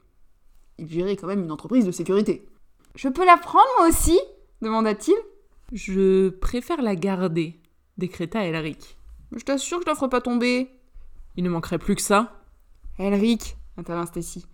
Il 0.78 0.88
gérait 0.88 1.16
quand 1.16 1.26
même 1.26 1.44
une 1.44 1.52
entreprise 1.52 1.86
de 1.86 1.92
sécurité. 1.92 2.46
Je 2.94 3.08
peux 3.08 3.24
la 3.24 3.36
prendre 3.36 3.68
moi 3.78 3.88
aussi 3.88 4.18
demanda-t-il. 4.62 5.16
Je 5.72 6.28
préfère 6.30 6.82
la 6.82 6.96
garder, 6.96 7.60
décréta 7.98 8.44
Elric. 8.44 8.96
Je 9.34 9.44
t'assure 9.44 9.78
que 9.78 9.84
je 9.84 9.90
la 9.90 9.94
ferai 9.94 10.08
pas 10.08 10.20
tomber. 10.20 10.70
Il 11.36 11.44
ne 11.44 11.50
manquerait 11.50 11.78
plus 11.78 11.94
que 11.94 12.02
ça. 12.02 12.40
Elric, 12.98 13.56
intervint 13.76 14.06
Stacy. 14.06 14.46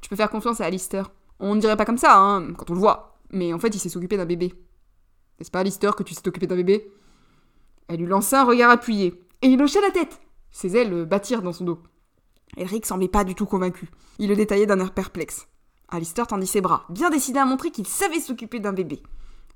Tu 0.00 0.08
peux 0.08 0.16
faire 0.16 0.30
confiance 0.30 0.60
à 0.60 0.66
Alistair. 0.66 1.10
On 1.40 1.54
ne 1.54 1.60
dirait 1.60 1.76
pas 1.76 1.84
comme 1.84 1.98
ça, 1.98 2.16
hein, 2.16 2.52
quand 2.54 2.70
on 2.70 2.74
le 2.74 2.80
voit. 2.80 3.18
Mais 3.30 3.52
en 3.52 3.58
fait, 3.58 3.74
il 3.74 3.78
sait 3.78 3.88
s'occuper 3.88 4.16
d'un 4.16 4.26
bébé. 4.26 4.54
N'est-ce 5.38 5.50
pas, 5.50 5.60
Alistair, 5.60 5.96
que 5.96 6.02
tu 6.02 6.14
sais 6.14 6.22
t'occuper 6.22 6.46
d'un 6.46 6.56
bébé? 6.56 6.90
Elle 7.88 8.00
lui 8.00 8.06
lança 8.06 8.42
un 8.42 8.44
regard 8.44 8.70
appuyé. 8.70 9.20
Et 9.42 9.48
il 9.48 9.60
hocha 9.60 9.80
la 9.80 9.90
tête. 9.90 10.20
Ses 10.52 10.76
ailes 10.76 11.04
battirent 11.06 11.42
dans 11.42 11.52
son 11.52 11.64
dos. 11.64 11.82
Elric 12.56 12.86
semblait 12.86 13.08
pas 13.08 13.24
du 13.24 13.34
tout 13.34 13.46
convaincu. 13.46 13.90
Il 14.18 14.28
le 14.28 14.36
détaillait 14.36 14.66
d'un 14.66 14.80
air 14.80 14.92
perplexe. 14.92 15.48
Alistair 15.88 16.26
tendit 16.26 16.46
ses 16.46 16.60
bras, 16.60 16.84
bien 16.88 17.10
décidé 17.10 17.38
à 17.38 17.44
montrer 17.44 17.70
qu'il 17.70 17.86
savait 17.86 18.20
s'occuper 18.20 18.60
d'un 18.60 18.72
bébé. 18.72 19.02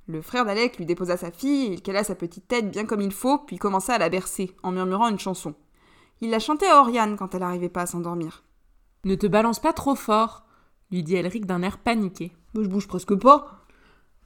Le 0.07 0.21
frère 0.21 0.45
d'Alec 0.45 0.77
lui 0.77 0.85
déposa 0.85 1.17
sa 1.17 1.31
fille, 1.31 1.73
il 1.73 1.83
cala 1.83 2.05
sa 2.05 2.15
petite 2.15 2.49
tête 2.49 2.71
bien 2.71 2.85
comme 2.85 3.01
il 3.01 3.13
faut, 3.13 3.39
puis 3.39 3.57
commença 3.57 3.95
à 3.95 3.99
la 3.99 4.09
bercer, 4.09 4.55
en 4.63 4.73
murmurant 4.73 5.09
une 5.09 5.19
chanson. 5.19 5.55
Il 6.21 6.31
la 6.31 6.39
chantait 6.39 6.69
à 6.69 6.81
Oriane 6.81 7.17
quand 7.17 7.35
elle 7.35 7.41
n'arrivait 7.41 7.69
pas 7.69 7.83
à 7.83 7.87
s'endormir. 7.87 8.45
Ne 9.05 9.15
te 9.15 9.27
balance 9.27 9.61
pas 9.61 9.73
trop 9.73 9.95
fort, 9.95 10.45
lui 10.91 11.03
dit 11.03 11.17
Elric 11.17 11.47
d'un 11.47 11.63
air 11.63 11.79
paniqué. 11.79 12.33
je 12.55 12.67
bouge 12.67 12.89
presque 12.89 13.15
pas. 13.15 13.65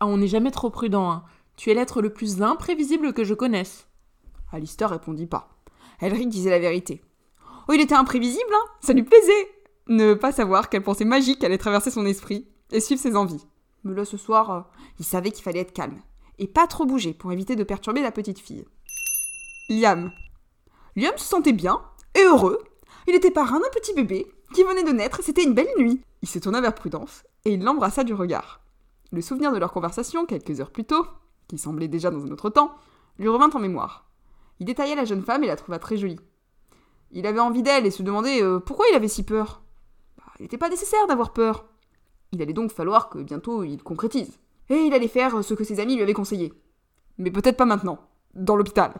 Ah, 0.00 0.06
on 0.06 0.16
n'est 0.18 0.28
jamais 0.28 0.50
trop 0.50 0.70
prudent, 0.70 1.10
hein. 1.10 1.24
Tu 1.56 1.70
es 1.70 1.74
l'être 1.74 2.02
le 2.02 2.12
plus 2.12 2.40
imprévisible 2.40 3.12
que 3.12 3.24
je 3.24 3.34
connaisse. 3.34 3.88
Alistair 4.52 4.90
répondit 4.90 5.26
pas. 5.26 5.48
Elric 6.00 6.28
disait 6.28 6.50
la 6.50 6.60
vérité. 6.60 7.02
Oh, 7.68 7.74
il 7.74 7.82
était 7.82 7.94
imprévisible, 7.94 8.50
hein 8.52 8.70
Ça 8.80 8.94
lui 8.94 9.02
plaisait 9.02 9.48
Ne 9.88 10.14
pas 10.14 10.32
savoir 10.32 10.70
quelle 10.70 10.82
pensée 10.82 11.04
magique 11.04 11.44
allait 11.44 11.58
traverser 11.58 11.90
son 11.90 12.06
esprit 12.06 12.46
et 12.72 12.80
suivre 12.80 13.00
ses 13.00 13.14
envies. 13.14 13.46
Mais 13.84 13.94
là, 13.94 14.06
ce 14.06 14.16
soir, 14.16 14.50
euh, 14.50 14.60
il 14.98 15.04
savait 15.04 15.30
qu'il 15.30 15.44
fallait 15.44 15.60
être 15.60 15.74
calme. 15.74 16.00
Et 16.38 16.46
pas 16.46 16.66
trop 16.66 16.86
bouger 16.86 17.12
pour 17.12 17.30
éviter 17.30 17.56
de 17.56 17.64
perturber 17.64 18.00
la 18.00 18.10
petite 18.10 18.38
fille. 18.38 18.64
Liam. 19.68 20.10
Liam 20.96 21.16
se 21.18 21.24
sentait 21.24 21.52
bien 21.52 21.82
et 22.14 22.24
heureux. 22.24 22.58
Il 23.06 23.14
était 23.14 23.30
parrain 23.30 23.60
d'un 23.60 23.70
petit 23.70 23.92
bébé 23.92 24.26
qui 24.54 24.64
venait 24.64 24.82
de 24.82 24.92
naître 24.92 25.20
et 25.20 25.22
c'était 25.22 25.44
une 25.44 25.54
belle 25.54 25.68
nuit. 25.76 26.00
Il 26.22 26.28
se 26.28 26.38
tourna 26.38 26.62
vers 26.62 26.74
Prudence 26.74 27.24
et 27.44 27.52
il 27.52 27.62
l'embrassa 27.62 28.02
du 28.02 28.14
regard. 28.14 28.60
Le 29.12 29.20
souvenir 29.20 29.52
de 29.52 29.58
leur 29.58 29.72
conversation, 29.72 30.24
quelques 30.24 30.60
heures 30.60 30.70
plus 30.70 30.84
tôt, 30.84 31.06
qui 31.48 31.58
semblait 31.58 31.88
déjà 31.88 32.10
dans 32.10 32.24
un 32.24 32.30
autre 32.30 32.50
temps, 32.50 32.74
lui 33.18 33.28
revint 33.28 33.50
en 33.50 33.58
mémoire. 33.58 34.06
Il 34.58 34.66
détailla 34.66 34.94
la 34.94 35.04
jeune 35.04 35.22
femme 35.22 35.44
et 35.44 35.48
la 35.48 35.56
trouva 35.56 35.78
très 35.78 35.96
jolie. 35.96 36.20
Il 37.10 37.26
avait 37.26 37.40
envie 37.40 37.62
d'elle 37.62 37.86
et 37.86 37.90
se 37.90 38.02
demandait 38.02 38.42
euh, 38.42 38.60
pourquoi 38.60 38.86
il 38.90 38.96
avait 38.96 39.08
si 39.08 39.22
peur? 39.22 39.62
Bah, 40.18 40.24
il 40.38 40.42
n'était 40.42 40.58
pas 40.58 40.68
nécessaire 40.68 41.06
d'avoir 41.06 41.32
peur. 41.32 41.66
Il 42.32 42.42
allait 42.42 42.52
donc 42.52 42.70
falloir 42.70 43.08
que 43.08 43.18
bientôt 43.18 43.62
il 43.62 43.82
concrétise. 43.82 44.38
Et 44.68 44.76
il 44.76 44.92
allait 44.92 45.08
faire 45.08 45.42
ce 45.42 45.54
que 45.54 45.64
ses 45.64 45.80
amis 45.80 45.94
lui 45.96 46.02
avaient 46.02 46.12
conseillé. 46.12 46.52
Mais 47.16 47.30
peut-être 47.30 47.56
pas 47.56 47.64
maintenant, 47.64 47.98
dans 48.34 48.56
l'hôpital. 48.56 48.92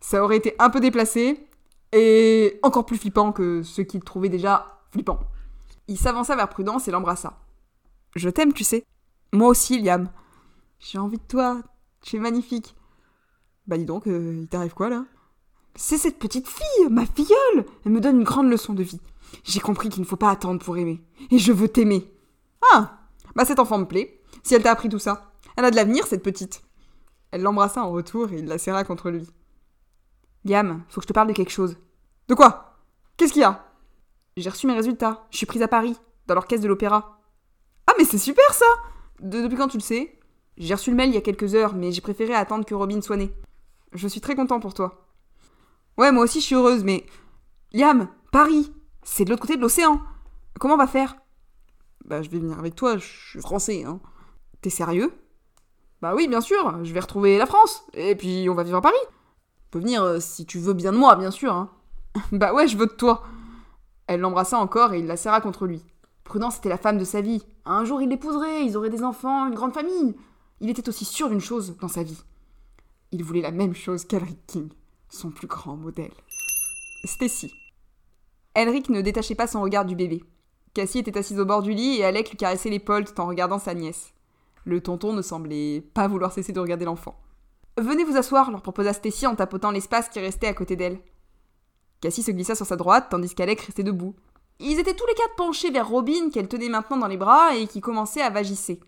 Ça 0.00 0.22
aurait 0.22 0.36
été 0.36 0.54
un 0.58 0.68
peu 0.68 0.80
déplacé 0.80 1.46
et 1.92 2.58
encore 2.62 2.84
plus 2.84 2.98
flippant 2.98 3.32
que 3.32 3.62
ce 3.62 3.80
qu'il 3.80 4.04
trouvait 4.04 4.28
déjà 4.28 4.80
flippant. 4.90 5.20
Il 5.88 5.96
s'avança 5.96 6.36
vers 6.36 6.48
Prudence 6.48 6.88
et 6.88 6.90
l'embrassa. 6.90 7.38
Je 8.14 8.28
t'aime, 8.28 8.52
tu 8.52 8.64
sais. 8.64 8.84
Moi 9.32 9.48
aussi, 9.48 9.80
Liam. 9.80 10.10
J'ai 10.78 10.98
envie 10.98 11.18
de 11.18 11.22
toi. 11.22 11.62
Tu 12.02 12.16
es 12.16 12.20
magnifique. 12.20 12.76
Bah 13.66 13.78
dis 13.78 13.86
donc, 13.86 14.06
euh, 14.06 14.36
il 14.42 14.48
t'arrive 14.48 14.74
quoi 14.74 14.90
là? 14.90 15.06
C'est 15.76 15.98
cette 15.98 16.18
petite 16.18 16.48
fille, 16.48 16.88
ma 16.88 17.04
filleule 17.04 17.66
Elle 17.84 17.92
me 17.92 18.00
donne 18.00 18.18
une 18.18 18.24
grande 18.24 18.48
leçon 18.48 18.74
de 18.74 18.82
vie. 18.82 19.00
J'ai 19.42 19.60
compris 19.60 19.88
qu'il 19.88 20.02
ne 20.02 20.06
faut 20.06 20.16
pas 20.16 20.30
attendre 20.30 20.64
pour 20.64 20.76
aimer. 20.76 21.02
Et 21.30 21.38
je 21.38 21.52
veux 21.52 21.68
t'aimer. 21.68 22.10
Ah 22.72 22.98
Bah 23.34 23.44
cette 23.44 23.58
enfant 23.58 23.78
me 23.78 23.84
plaît. 23.84 24.20
Si 24.42 24.54
elle 24.54 24.62
t'a 24.62 24.70
appris 24.70 24.88
tout 24.88 24.98
ça. 24.98 25.32
Elle 25.56 25.64
a 25.64 25.70
de 25.70 25.76
l'avenir, 25.76 26.06
cette 26.06 26.22
petite. 26.22 26.62
Elle 27.30 27.42
l'embrassa 27.42 27.82
en 27.82 27.90
retour 27.90 28.32
et 28.32 28.38
il 28.38 28.46
la 28.46 28.58
serra 28.58 28.84
contre 28.84 29.10
lui. 29.10 29.28
Liam, 30.44 30.84
faut 30.88 31.00
que 31.00 31.04
je 31.04 31.08
te 31.08 31.12
parle 31.12 31.28
de 31.28 31.32
quelque 31.32 31.50
chose. 31.50 31.76
De 32.28 32.34
quoi? 32.34 32.78
Qu'est-ce 33.16 33.32
qu'il 33.32 33.42
y 33.42 33.44
a? 33.44 33.64
J'ai 34.36 34.50
reçu 34.50 34.66
mes 34.66 34.74
résultats. 34.74 35.26
Je 35.30 35.38
suis 35.38 35.46
prise 35.46 35.62
à 35.62 35.68
Paris, 35.68 35.96
dans 36.26 36.34
l'orchestre 36.34 36.62
de 36.62 36.68
l'opéra. 36.68 37.20
Ah 37.86 37.92
mais 37.98 38.04
c'est 38.04 38.18
super 38.18 38.52
ça 38.52 38.66
Depuis 39.20 39.56
quand 39.56 39.68
tu 39.68 39.78
le 39.78 39.82
sais? 39.82 40.18
J'ai 40.56 40.74
reçu 40.74 40.90
le 40.90 40.96
mail 40.96 41.10
il 41.10 41.14
y 41.14 41.18
a 41.18 41.22
quelques 41.22 41.54
heures, 41.54 41.74
mais 41.74 41.90
j'ai 41.92 42.00
préféré 42.00 42.34
attendre 42.34 42.64
que 42.64 42.74
Robin 42.74 43.00
soit 43.00 43.16
née. 43.16 43.32
Je 43.92 44.06
suis 44.06 44.20
très 44.20 44.34
content 44.36 44.60
pour 44.60 44.74
toi. 44.74 45.03
Ouais, 45.96 46.12
moi 46.12 46.24
aussi 46.24 46.40
je 46.40 46.46
suis 46.46 46.54
heureuse, 46.54 46.84
mais... 46.84 47.06
Liam, 47.72 48.08
Paris 48.32 48.72
C'est 49.02 49.24
de 49.24 49.30
l'autre 49.30 49.42
côté 49.42 49.56
de 49.56 49.62
l'océan 49.62 50.00
Comment 50.58 50.74
on 50.74 50.78
va 50.78 50.86
faire? 50.86 51.16
Bah 52.04 52.22
je 52.22 52.30
vais 52.30 52.38
venir 52.38 52.58
avec 52.58 52.74
toi, 52.74 52.96
je 52.98 53.06
suis 53.06 53.40
français, 53.40 53.84
hein. 53.84 54.00
T'es 54.60 54.70
sérieux? 54.70 55.12
Bah 56.02 56.14
oui, 56.14 56.28
bien 56.28 56.40
sûr, 56.40 56.84
je 56.84 56.92
vais 56.92 57.00
retrouver 57.00 57.38
la 57.38 57.46
France, 57.46 57.84
et 57.94 58.14
puis 58.14 58.46
on 58.50 58.54
va 58.54 58.62
vivre 58.62 58.76
à 58.76 58.82
Paris. 58.82 58.94
Tu 59.06 59.70
peux 59.70 59.78
venir 59.78 60.02
euh, 60.02 60.20
si 60.20 60.46
tu 60.46 60.58
veux 60.58 60.74
bien 60.74 60.92
de 60.92 60.98
moi, 60.98 61.16
bien 61.16 61.30
sûr, 61.30 61.52
hein. 61.52 61.70
bah 62.32 62.52
ouais, 62.52 62.68
je 62.68 62.76
veux 62.76 62.86
de 62.86 62.92
toi. 62.92 63.22
Elle 64.06 64.20
l'embrassa 64.20 64.58
encore 64.58 64.92
et 64.92 64.98
il 64.98 65.06
la 65.06 65.16
serra 65.16 65.40
contre 65.40 65.66
lui. 65.66 65.82
Prudence 66.24 66.58
était 66.58 66.68
la 66.68 66.78
femme 66.78 66.98
de 66.98 67.04
sa 67.04 67.20
vie. 67.20 67.42
Un 67.64 67.84
jour 67.84 68.02
il 68.02 68.08
l'épouserait, 68.08 68.64
ils 68.64 68.76
auraient 68.76 68.90
des 68.90 69.02
enfants, 69.02 69.46
une 69.46 69.54
grande 69.54 69.74
famille. 69.74 70.14
Il 70.60 70.70
était 70.70 70.88
aussi 70.88 71.04
sûr 71.04 71.28
d'une 71.28 71.40
chose 71.40 71.76
dans 71.80 71.88
sa 71.88 72.02
vie. 72.02 72.22
Il 73.12 73.24
voulait 73.24 73.40
la 73.40 73.50
même 73.50 73.74
chose 73.74 74.04
qu'Elric 74.04 74.46
King, 74.46 74.68
son 75.14 75.30
plus 75.30 75.46
grand 75.46 75.76
modèle. 75.76 76.12
Stacy. 77.04 77.52
Elric 78.54 78.88
ne 78.88 79.00
détachait 79.00 79.34
pas 79.34 79.46
son 79.46 79.62
regard 79.62 79.84
du 79.84 79.96
bébé. 79.96 80.24
Cassie 80.74 80.98
était 80.98 81.16
assise 81.16 81.38
au 81.38 81.44
bord 81.44 81.62
du 81.62 81.72
lit 81.72 81.98
et 81.98 82.04
Alec 82.04 82.30
lui 82.30 82.36
caressait 82.36 82.70
l'épaule 82.70 83.04
tout 83.04 83.20
en 83.20 83.26
regardant 83.26 83.58
sa 83.58 83.74
nièce. 83.74 84.12
Le 84.64 84.80
tonton 84.80 85.12
ne 85.12 85.22
semblait 85.22 85.80
pas 85.80 86.08
vouloir 86.08 86.32
cesser 86.32 86.52
de 86.52 86.60
regarder 86.60 86.84
l'enfant. 86.84 87.16
Venez 87.76 88.04
vous 88.04 88.16
asseoir, 88.16 88.50
leur 88.50 88.62
proposa 88.62 88.92
Stacy 88.92 89.26
en 89.26 89.34
tapotant 89.34 89.70
l'espace 89.70 90.08
qui 90.08 90.20
restait 90.20 90.46
à 90.46 90.54
côté 90.54 90.76
d'elle. 90.76 91.00
Cassie 92.00 92.22
se 92.22 92.30
glissa 92.30 92.54
sur 92.54 92.66
sa 92.66 92.76
droite 92.76 93.06
tandis 93.10 93.34
qu'Alec 93.34 93.60
restait 93.60 93.82
debout. 93.82 94.14
Ils 94.60 94.78
étaient 94.78 94.94
tous 94.94 95.06
les 95.06 95.14
quatre 95.14 95.36
penchés 95.36 95.70
vers 95.70 95.88
Robin 95.88 96.30
qu'elle 96.32 96.48
tenait 96.48 96.68
maintenant 96.68 96.96
dans 96.96 97.08
les 97.08 97.16
bras 97.16 97.54
et 97.56 97.66
qui 97.66 97.80
commençait 97.80 98.22
à 98.22 98.30
vagisser. 98.30 98.80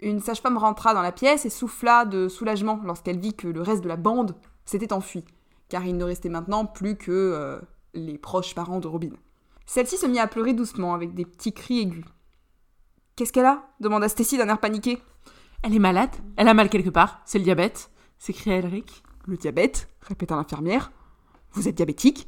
Une 0.00 0.20
sage-femme 0.20 0.58
rentra 0.58 0.92
dans 0.92 1.02
la 1.02 1.12
pièce 1.12 1.46
et 1.46 1.50
souffla 1.50 2.04
de 2.04 2.28
soulagement 2.28 2.80
lorsqu'elle 2.84 3.18
vit 3.18 3.34
que 3.34 3.48
le 3.48 3.62
reste 3.62 3.82
de 3.82 3.88
la 3.88 3.96
bande 3.96 4.36
s'était 4.66 4.92
enfui, 4.92 5.24
car 5.68 5.84
il 5.84 5.96
ne 5.96 6.04
restait 6.04 6.28
maintenant 6.28 6.66
plus 6.66 6.96
que 6.96 7.10
euh, 7.10 7.60
les 7.94 8.18
proches 8.18 8.54
parents 8.54 8.80
de 8.80 8.86
Robin. 8.86 9.12
Celle-ci 9.66 9.96
se 9.96 10.06
mit 10.06 10.18
à 10.18 10.26
pleurer 10.26 10.52
doucement 10.52 10.94
avec 10.94 11.14
des 11.14 11.24
petits 11.24 11.52
cris 11.52 11.80
aigus. 11.80 12.04
Qu'est-ce 13.16 13.32
qu'elle 13.32 13.46
a 13.46 13.64
demanda 13.80 14.08
Stacy 14.08 14.36
d'un 14.38 14.48
air 14.48 14.60
paniqué. 14.60 15.02
Elle 15.62 15.74
est 15.74 15.80
malade 15.80 16.10
Elle 16.36 16.48
a 16.48 16.54
mal 16.54 16.68
quelque 16.68 16.90
part 16.90 17.20
C'est 17.24 17.38
le 17.38 17.44
diabète 17.44 17.90
s'écria 18.18 18.56
Elric. 18.56 19.02
Le 19.26 19.36
diabète 19.36 19.88
répéta 20.00 20.36
l'infirmière. 20.36 20.92
Vous 21.52 21.68
êtes 21.68 21.74
diabétique? 21.74 22.26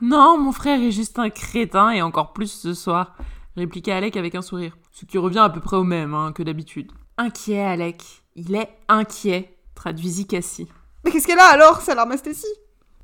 Non, 0.00 0.38
mon 0.38 0.52
frère 0.52 0.80
est 0.80 0.90
juste 0.90 1.18
un 1.18 1.30
crétin 1.30 1.90
et 1.90 2.02
encore 2.02 2.32
plus 2.32 2.50
ce 2.50 2.74
soir, 2.74 3.16
répliqua 3.56 3.96
Alec 3.96 4.16
avec 4.16 4.34
un 4.34 4.42
sourire. 4.42 4.76
Ce 4.92 5.04
qui 5.04 5.18
revient 5.18 5.38
à 5.38 5.50
peu 5.50 5.60
près 5.60 5.76
au 5.76 5.84
même 5.84 6.14
hein, 6.14 6.32
que 6.32 6.42
d'habitude. 6.42 6.90
Inquiet, 7.16 7.64
Alec. 7.64 8.02
Il 8.34 8.54
est 8.54 8.68
inquiet, 8.88 9.56
traduisit 9.74 10.26
Cassie. 10.26 10.68
Mais 11.04 11.10
qu'est-ce 11.10 11.26
qu'elle 11.26 11.38
a 11.38 11.46
alors 11.46 11.80
s'alarma 11.80 12.16
Stacy? 12.16 12.46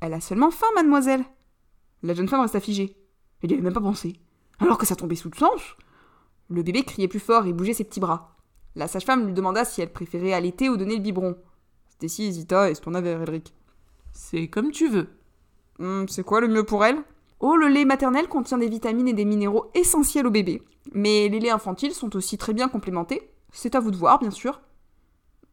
Elle 0.01 0.13
a 0.13 0.19
seulement 0.19 0.51
faim, 0.51 0.67
mademoiselle. 0.75 1.23
La 2.03 2.15
jeune 2.15 2.27
femme 2.27 2.41
resta 2.41 2.59
figée. 2.59 2.97
Elle 3.41 3.49
n'y 3.49 3.53
avait 3.53 3.63
même 3.63 3.73
pas 3.73 3.79
pensé. 3.79 4.19
Alors 4.59 4.77
que 4.77 4.85
ça 4.85 4.95
tombait 4.95 5.15
sous 5.15 5.29
le 5.29 5.37
sens. 5.37 5.61
Le 6.49 6.63
bébé 6.63 6.83
criait 6.83 7.07
plus 7.07 7.19
fort 7.19 7.45
et 7.45 7.53
bougeait 7.53 7.73
ses 7.73 7.83
petits 7.83 7.99
bras. 7.99 8.35
La 8.75 8.87
sage-femme 8.87 9.25
lui 9.25 9.33
demanda 9.33 9.63
si 9.63 9.81
elle 9.81 9.93
préférait 9.93 10.33
allaiter 10.33 10.69
ou 10.69 10.77
donner 10.77 10.95
le 10.95 11.01
biberon. 11.01 11.37
Stacy 11.89 12.25
hésita 12.25 12.69
et 12.69 12.75
se 12.75 12.81
tourna 12.81 12.99
vers 12.99 13.21
Elric. 13.21 13.53
C'est 14.11 14.47
comme 14.47 14.71
tu 14.71 14.89
veux. 14.89 15.09
Hum, 15.79 16.07
c'est 16.07 16.23
quoi 16.23 16.41
le 16.41 16.47
mieux 16.47 16.65
pour 16.65 16.83
elle? 16.83 16.97
Oh, 17.39 17.55
le 17.55 17.67
lait 17.67 17.85
maternel 17.85 18.27
contient 18.27 18.57
des 18.57 18.69
vitamines 18.69 19.07
et 19.07 19.13
des 19.13 19.25
minéraux 19.25 19.71
essentiels 19.75 20.27
au 20.27 20.31
bébé. 20.31 20.63
Mais 20.93 21.29
les 21.29 21.39
laits 21.39 21.51
infantiles 21.51 21.93
sont 21.93 22.15
aussi 22.15 22.37
très 22.37 22.53
bien 22.53 22.67
complémentés. 22.69 23.31
C'est 23.51 23.75
à 23.75 23.79
vous 23.79 23.91
de 23.91 23.97
voir, 23.97 24.19
bien 24.19 24.31
sûr. 24.31 24.61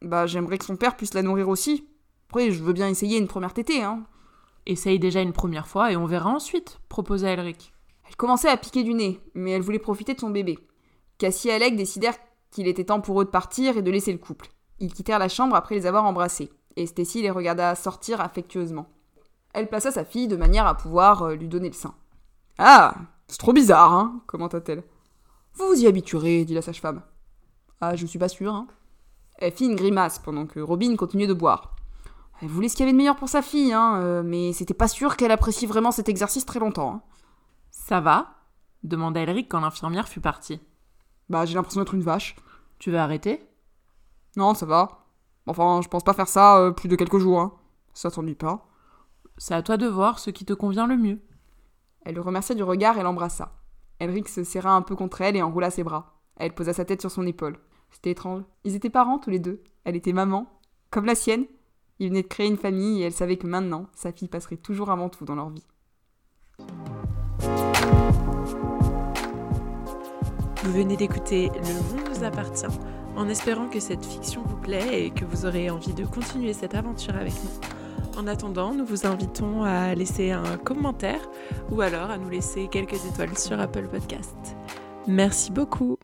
Bah, 0.00 0.26
j'aimerais 0.26 0.58
que 0.58 0.64
son 0.64 0.76
père 0.76 0.96
puisse 0.96 1.14
la 1.14 1.22
nourrir 1.22 1.48
aussi. 1.48 1.86
Après, 2.28 2.50
je 2.50 2.62
veux 2.62 2.72
bien 2.72 2.88
essayer 2.88 3.18
une 3.18 3.28
première 3.28 3.54
tétée, 3.54 3.82
hein. 3.82 4.04
Essaye 4.68 4.98
déjà 4.98 5.22
une 5.22 5.32
première 5.32 5.66
fois 5.66 5.90
et 5.90 5.96
on 5.96 6.04
verra 6.04 6.28
ensuite, 6.28 6.78
proposa 6.90 7.30
Elric. 7.30 7.72
Elle 8.06 8.16
commençait 8.16 8.50
à 8.50 8.56
piquer 8.58 8.84
du 8.84 8.92
nez, 8.92 9.18
mais 9.34 9.52
elle 9.52 9.62
voulait 9.62 9.78
profiter 9.78 10.12
de 10.12 10.20
son 10.20 10.28
bébé. 10.28 10.58
Cassie 11.16 11.48
et 11.48 11.52
Alec 11.52 11.74
décidèrent 11.74 12.18
qu'il 12.50 12.68
était 12.68 12.84
temps 12.84 13.00
pour 13.00 13.18
eux 13.20 13.24
de 13.24 13.30
partir 13.30 13.78
et 13.78 13.82
de 13.82 13.90
laisser 13.90 14.12
le 14.12 14.18
couple. 14.18 14.48
Ils 14.78 14.92
quittèrent 14.92 15.18
la 15.18 15.30
chambre 15.30 15.56
après 15.56 15.74
les 15.74 15.86
avoir 15.86 16.04
embrassés, 16.04 16.50
et 16.76 16.86
Stacy 16.86 17.22
les 17.22 17.30
regarda 17.30 17.74
sortir 17.74 18.20
affectueusement. 18.20 18.90
Elle 19.54 19.70
plaça 19.70 19.90
sa 19.90 20.04
fille 20.04 20.28
de 20.28 20.36
manière 20.36 20.66
à 20.66 20.76
pouvoir 20.76 21.22
euh, 21.22 21.34
lui 21.34 21.48
donner 21.48 21.68
le 21.68 21.74
sein. 21.74 21.94
Ah, 22.58 22.94
c'est 23.26 23.38
trop 23.38 23.54
bizarre, 23.54 23.94
hein 23.94 24.22
commenta-t-elle. 24.26 24.84
Vous 25.54 25.66
vous 25.66 25.82
y 25.82 25.86
habituerez, 25.86 26.44
dit 26.44 26.54
la 26.54 26.62
sage-femme. 26.62 27.00
Ah, 27.80 27.96
je 27.96 28.04
suis 28.04 28.18
pas 28.18 28.28
sûre, 28.28 28.52
hein. 28.52 28.68
Elle 29.38 29.52
fit 29.52 29.64
une 29.64 29.76
grimace 29.76 30.18
pendant 30.18 30.46
que 30.46 30.60
Robin 30.60 30.94
continuait 30.96 31.26
de 31.26 31.32
boire. 31.32 31.74
Elle 32.40 32.48
voulait 32.48 32.68
ce 32.68 32.76
qu'il 32.76 32.84
y 32.84 32.88
avait 32.88 32.92
de 32.92 32.96
meilleur 32.96 33.16
pour 33.16 33.28
sa 33.28 33.42
fille, 33.42 33.72
hein, 33.72 34.00
euh, 34.00 34.22
mais 34.24 34.52
c'était 34.52 34.74
pas 34.74 34.88
sûr 34.88 35.16
qu'elle 35.16 35.32
apprécie 35.32 35.66
vraiment 35.66 35.90
cet 35.90 36.08
exercice 36.08 36.46
très 36.46 36.60
longtemps. 36.60 36.92
hein. 36.94 37.02
Ça 37.70 38.00
va 38.00 38.34
demanda 38.84 39.20
Elric 39.20 39.48
quand 39.48 39.60
l'infirmière 39.60 40.08
fut 40.08 40.20
partie. 40.20 40.60
Bah, 41.28 41.44
j'ai 41.44 41.54
l'impression 41.54 41.80
d'être 41.80 41.94
une 41.94 42.02
vache. 42.02 42.36
Tu 42.78 42.90
veux 42.92 42.98
arrêter? 42.98 43.44
Non, 44.36 44.54
ça 44.54 44.66
va. 44.66 45.06
Enfin, 45.46 45.80
je 45.82 45.88
pense 45.88 46.04
pas 46.04 46.12
faire 46.14 46.28
ça 46.28 46.58
euh, 46.58 46.70
plus 46.70 46.88
de 46.88 46.94
quelques 46.94 47.18
jours. 47.18 47.40
Hein. 47.40 47.52
Ça 47.92 48.10
t'ennuie 48.10 48.36
pas. 48.36 48.66
C'est 49.36 49.54
à 49.54 49.62
toi 49.62 49.76
de 49.76 49.86
voir 49.86 50.20
ce 50.20 50.30
qui 50.30 50.44
te 50.44 50.52
convient 50.52 50.86
le 50.86 50.96
mieux. 50.96 51.20
Elle 52.02 52.14
le 52.14 52.20
remercia 52.20 52.54
du 52.54 52.62
regard 52.62 52.98
et 52.98 53.02
l'embrassa. 53.02 53.52
Elric 53.98 54.28
se 54.28 54.44
serra 54.44 54.70
un 54.72 54.82
peu 54.82 54.94
contre 54.94 55.22
elle 55.22 55.36
et 55.36 55.42
enroula 55.42 55.70
ses 55.70 55.82
bras. 55.82 56.20
Elle 56.36 56.54
posa 56.54 56.72
sa 56.72 56.84
tête 56.84 57.00
sur 57.00 57.10
son 57.10 57.26
épaule. 57.26 57.58
C'était 57.90 58.12
étrange. 58.12 58.44
Ils 58.62 58.76
étaient 58.76 58.90
parents 58.90 59.18
tous 59.18 59.30
les 59.30 59.40
deux. 59.40 59.64
Elle 59.84 59.96
était 59.96 60.12
maman, 60.12 60.46
comme 60.90 61.04
la 61.06 61.16
sienne. 61.16 61.46
Ils 61.98 62.08
venaient 62.08 62.22
de 62.22 62.28
créer 62.28 62.46
une 62.46 62.56
famille 62.56 63.02
et 63.02 63.06
elle 63.06 63.12
savait 63.12 63.36
que 63.36 63.46
maintenant, 63.46 63.86
sa 63.94 64.12
fille 64.12 64.28
passerait 64.28 64.56
toujours 64.56 64.90
avant 64.90 65.08
tout 65.08 65.24
dans 65.24 65.34
leur 65.34 65.50
vie. 65.50 65.66
Vous 70.62 70.72
venez 70.72 70.96
d'écouter 70.96 71.50
Le 71.54 71.74
Monde 71.74 72.08
nous 72.10 72.24
appartient, 72.24 72.66
en 73.16 73.28
espérant 73.28 73.68
que 73.68 73.80
cette 73.80 74.04
fiction 74.04 74.42
vous 74.44 74.56
plaît 74.56 75.06
et 75.06 75.10
que 75.10 75.24
vous 75.24 75.46
aurez 75.46 75.70
envie 75.70 75.94
de 75.94 76.04
continuer 76.04 76.52
cette 76.52 76.74
aventure 76.74 77.16
avec 77.16 77.32
nous. 77.32 78.18
En 78.18 78.26
attendant, 78.26 78.74
nous 78.74 78.84
vous 78.84 79.06
invitons 79.06 79.62
à 79.62 79.94
laisser 79.94 80.32
un 80.32 80.56
commentaire 80.58 81.20
ou 81.70 81.80
alors 81.80 82.10
à 82.10 82.18
nous 82.18 82.28
laisser 82.28 82.68
quelques 82.68 83.06
étoiles 83.06 83.38
sur 83.38 83.58
Apple 83.60 83.88
Podcast. 83.88 84.36
Merci 85.06 85.52
beaucoup. 85.52 85.98